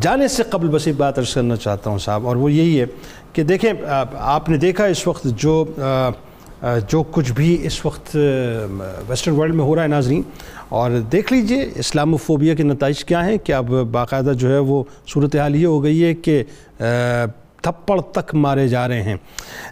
[0.00, 2.86] جانے سے قبل بس ایک بات عرض کرنا چاہتا ہوں صاحب اور وہ یہی ہے
[3.32, 3.72] کہ دیکھیں
[4.18, 5.64] آپ نے دیکھا اس وقت جو
[6.88, 8.14] جو کچھ بھی اس وقت
[9.08, 10.22] ویسٹرن ورلڈ میں ہو رہا ہے ناظرین،
[10.68, 14.82] اور دیکھ لیجیے اسلام فوبیا کے نتائج کیا ہیں کہ اب باقاعدہ جو ہے وہ
[15.12, 16.42] صورتحال یہ ہو گئی ہے کہ
[17.64, 19.16] تھپڑ تک مارے جا رہے ہیں۔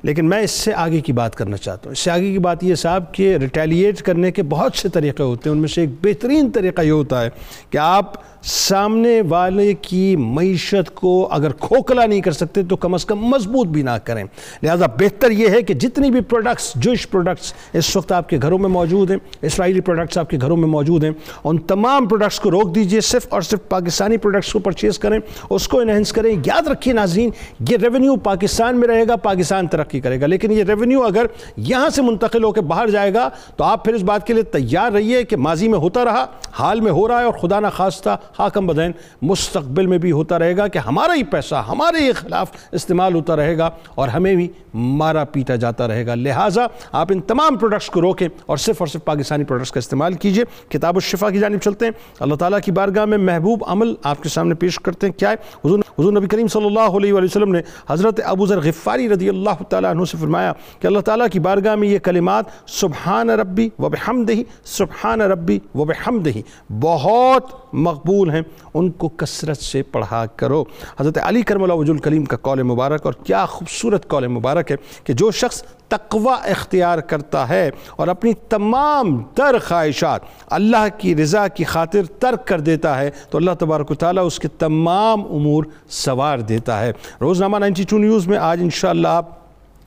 [0.02, 2.64] لیکن میں اس سے آگے کی بات کرنا چاہتا ہوں۔ اس سے آگے کی بات
[2.64, 5.90] یہ صاحب کہ ریٹیلیٹ کرنے کے بہت سے طریقے ہوتے ہیں۔ ان میں سے ایک
[6.02, 7.28] بہترین طریقہ یہ ہوتا ہے
[7.70, 8.12] کہ آپ
[8.42, 13.66] سامنے والے کی معیشت کو اگر کھوکھلا نہیں کر سکتے تو کم از کم مضبوط
[13.66, 14.24] بھی نہ کریں۔
[14.62, 18.58] لہذا بہتر یہ ہے کہ جتنی بھی پروڈکٹس جوش پروڈکٹس اس وقت آپ کے گھروں
[18.58, 21.10] میں موجود ہیں، اسرائیلی پروڈکٹس آپ کے گھروں میں موجود ہیں،
[21.44, 25.18] ان تمام پروڈکٹس کو روک دیجیے۔ صرف اور صرف پاکستانی پروڈکٹس کو پرچیز کریں،
[25.50, 27.30] اس کو انہینس کریں۔ یاد رکھیے ناظرین،
[27.68, 31.26] یہ ریونیو پاکستان میں رہے گا، پاکستان ترقی کرے گا۔ لیکن یہ ریونیو اگر
[31.56, 34.42] یہاں سے منتقل ہو کے باہر جائے گا، تو آپ پھر اس بات کے لیے
[34.42, 37.66] تیار رہیے کہ ماضی میں ہوتا رہا، حال میں ہو رہا ہے اور خدا نہ
[37.76, 42.12] خواستہ حاکم بدین مستقبل میں بھی ہوتا رہے گا کہ ہمارا ہی پیسہ، ہمارے ہی
[42.12, 47.06] خلاف استعمال ہوتا رہے گا اور ہمیں بھی مارا پیٹا جاتا رہے گا۔ لہٰذا آپ
[47.10, 50.96] ان تمام پروڈکٹس کو روکیں اور صرف اور صرف پاکستانی پروڈکٹس کا استعمال کیجیے۔ کتاب
[50.96, 54.54] الشفا کی جانب چلتے ہیں۔ اللہ تعالیٰ کی بارگاہ میں محبوب عمل آپ کے سامنے
[54.54, 58.20] پیش کرتے ہیں۔ کیا ہے؟ حضور حضور نبی کریم صلی اللہ علیہ وسلم نے حضرت
[58.24, 61.88] ابو ذر غفاری رضی اللہ تعالیٰ عنہ سے فرمایا کہ اللہ تعالیٰ کی بارگاہ میں
[61.88, 66.42] یہ کلمات سبحان ربی و بحمدہی سبحان ربی و بحمدہی
[66.80, 68.42] بہت مقبول ہیں،
[68.74, 70.64] ان کو کثرت سے پڑھا کرو۔
[71.00, 74.76] حضرت علی کرم اللہ وجل الکلیم کا قول مبارک اور کیا خوبصورت قول مبارک ہے
[75.04, 75.62] کہ جو شخص
[75.92, 80.20] تقوی اختیار کرتا ہے اور اپنی تمام تر خواہشات
[80.50, 84.38] اللہ کی رضا کی خاطر ترک کر دیتا ہے، تو اللہ تبارک و تعالیٰ اس
[84.38, 89.41] کے تمام امور سوار دیتا ہے۔ روزنامہ نائنٹی ٹو نیوز میں آج انشاءاللہ آپ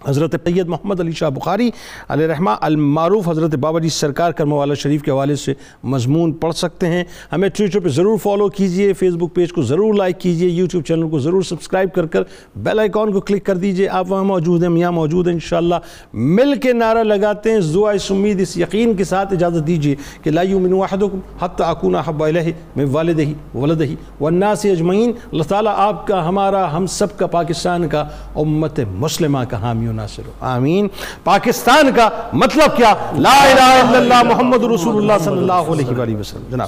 [0.08, 1.70] حضرت طید محمد علی شاہ بخاری
[2.10, 5.54] علیہ رحمہ المعروف حضرت بابا جی سرکار کرم والا شریف کے حوالے سے
[5.84, 9.94] مضمون پڑھ سکتے ہیں۔ ہمیں ٹویٹر پہ ضرور فالو کیجیے فیس بک پیج کو ضرور
[9.94, 12.24] لائک کیجیے، یوٹیوب چینل کو ضرور سبسکرائب کر کر
[12.56, 15.76] بیل آئیکن کو کلک کر دیجیے۔ آپ وہاں موجود ہیں میاں موجود ہیں۔ انشاءاللہ
[16.14, 20.32] مل کے نعرہ لگاتے ہیں۔ اس اس امید، اس یقین کے ساتھ اجازت دیجیے کہ
[20.32, 23.84] لا یؤمن احدکم حتی اکون احب الیہ من والدہ ولدہ
[24.22, 29.62] والناس اجمعین۔ اللہ تعالیٰ آپ کا، ہمارا، ہم سب کا، پاکستان کا، امت مسلمہ کا
[29.62, 30.88] حامی ناصر ہو۔ آمین۔
[31.24, 36.18] پاکستان کا مطلب کیا؟ لا الہ الا اللہ محمد رسول اللہ صلی اللہ علیہ وآلہ
[36.18, 36.68] وسلم۔ جناب۔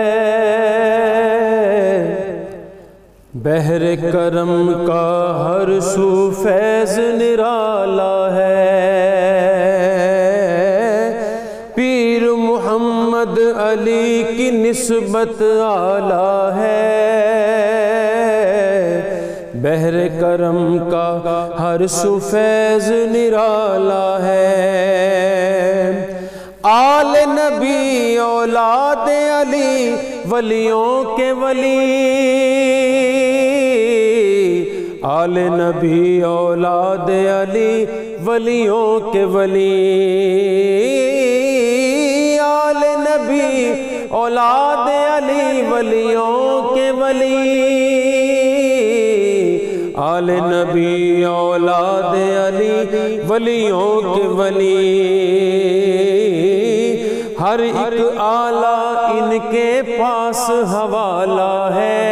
[3.35, 9.14] بحر کرم کا ہر سو فیض نرالا ہے۔
[14.65, 17.11] نسبت اعلیٰ ہے۔
[19.55, 24.65] بحر کرم کا ہر سو فیض نرالا ہے۔
[26.63, 29.09] آل نبی اولاد
[29.43, 29.97] علی،
[30.31, 31.81] ولیوں کے ولی۔
[35.03, 37.11] آل نبی اولاد
[37.43, 37.85] علی،
[38.27, 40.11] ولیوں کے ولی۔
[44.15, 47.53] اولاد علی ولیوں کے ولی،
[49.95, 52.15] آل نبی اولاد
[52.49, 55.01] علی ولیوں کے ولی۔
[57.41, 62.11] ہر ایک آلہ ان کے پاس حوالہ ہے۔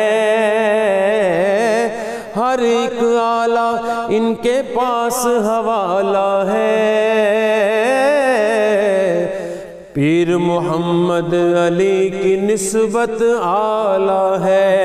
[2.36, 7.11] ہر ایک آلہ ان کے پاس حوالہ ہے۔
[9.93, 11.34] پیر محمد
[11.66, 14.78] علی کی نسبت آلہ ہے۔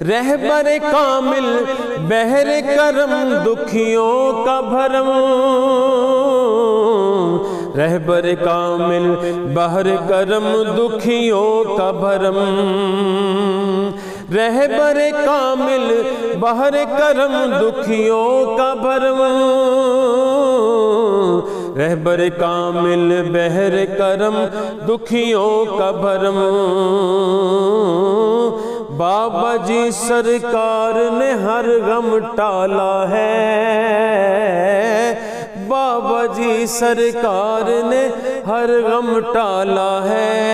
[0.00, 1.64] رہبر کامل،
[1.98, 5.10] بہر کرم، دکھیوں کا بھرم۔
[7.76, 9.14] رہبر کامل،
[9.54, 12.38] بہر کرم، دکھیوں کا بھرم۔
[14.34, 16.02] رہبر کامل،
[16.40, 19.22] بہر کرم، دکھیوں کا بھرم۔
[21.78, 24.44] رہبر کامل، بہر کرم،
[24.88, 26.38] دکھیوں کا بھرم۔
[28.96, 33.64] بابا جی سرکار نے ہر غم ٹالا ہے۔
[35.68, 38.08] بابا جی سرکار نے
[38.46, 40.44] ہر غم ٹالا ہے۔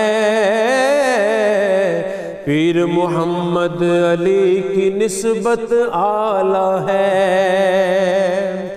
[2.45, 8.70] پیر محمد علی کی نسبت آلہ ہے۔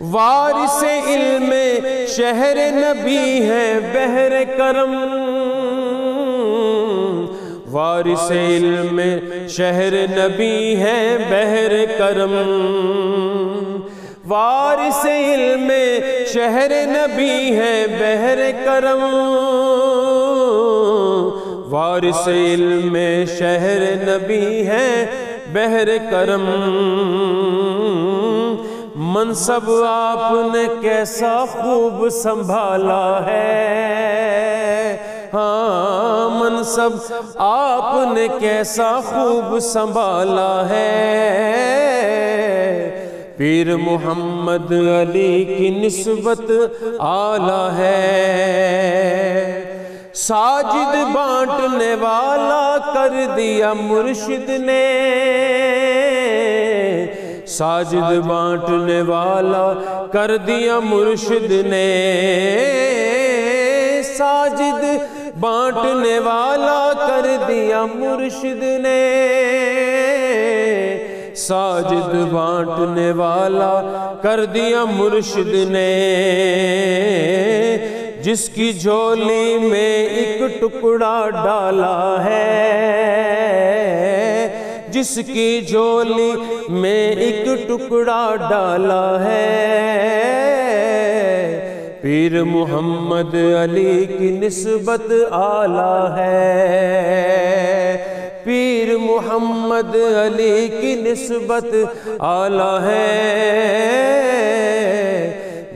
[0.00, 1.54] وارث علم
[2.08, 4.94] شہر نبی ہے بہر کرم۔
[7.72, 9.00] وارث علم
[9.48, 12.34] شہر نبی ہے بہر کرم۔
[14.28, 15.72] وارث علم
[16.26, 19.02] شہر نبی ہے بہر کرم۔
[21.70, 22.96] وارث علم
[23.38, 25.06] شہر نبی ہے
[25.52, 26.44] بہر کرم۔
[29.16, 34.96] منصب آپ نے کیسا خوب سنبھالا ہے؟
[35.34, 36.90] ہاں منصب
[37.36, 41.06] آپ نے کیسا خوب سنبھالا ہے؟
[43.36, 46.50] پیر محمد علی کی نسبت
[46.98, 48.12] آلہ ہے۔
[50.14, 55.95] ساجد بانٹنے والا کر دیا مرشد نے۔
[57.46, 59.72] ساجد بانٹنے والا
[60.12, 62.02] کر دیا مرشد نے۔
[64.18, 64.84] ساجد
[65.40, 69.02] بانٹنے والا کر دیا مرشد نے۔
[71.36, 73.82] ساجد بانٹنے والا
[74.22, 75.92] کر دیا مرشد نے۔
[78.22, 83.02] جس کی جھولی میں ایک ٹکڑا ڈالا ہے۔
[84.96, 86.32] جس کی جھولی
[86.68, 89.96] میں ایک ٹکڑا ڈالا ہے۔
[92.00, 96.86] پیر محمد علی کی نسبت آلہ ہے۔
[98.44, 101.74] پیر محمد علی کی نسبت
[102.18, 103.42] آلہ ہے۔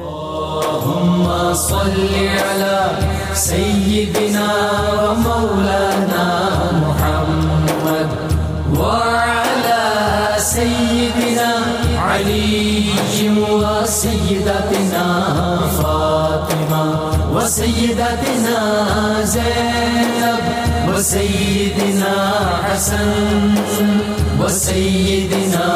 [0.00, 1.96] اللهم صل
[2.48, 2.80] على
[3.44, 4.48] سيدنا
[5.02, 6.26] ومولانا
[6.82, 8.08] محمد
[8.78, 9.82] وعلى
[10.50, 11.50] سيدنا
[12.08, 12.88] علي
[13.62, 15.06] وسيدتنا
[15.76, 16.84] فاطمة
[17.34, 18.58] وسيدتنا
[19.34, 20.57] زينب
[20.98, 22.14] وسيدنا
[22.64, 23.54] حسن
[24.40, 25.66] وسيدنا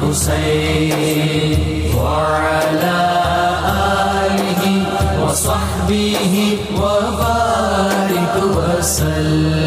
[0.00, 1.60] حسين
[1.96, 3.00] وعلى
[4.24, 4.64] آله
[5.24, 9.59] وصحبه وبارك وسلم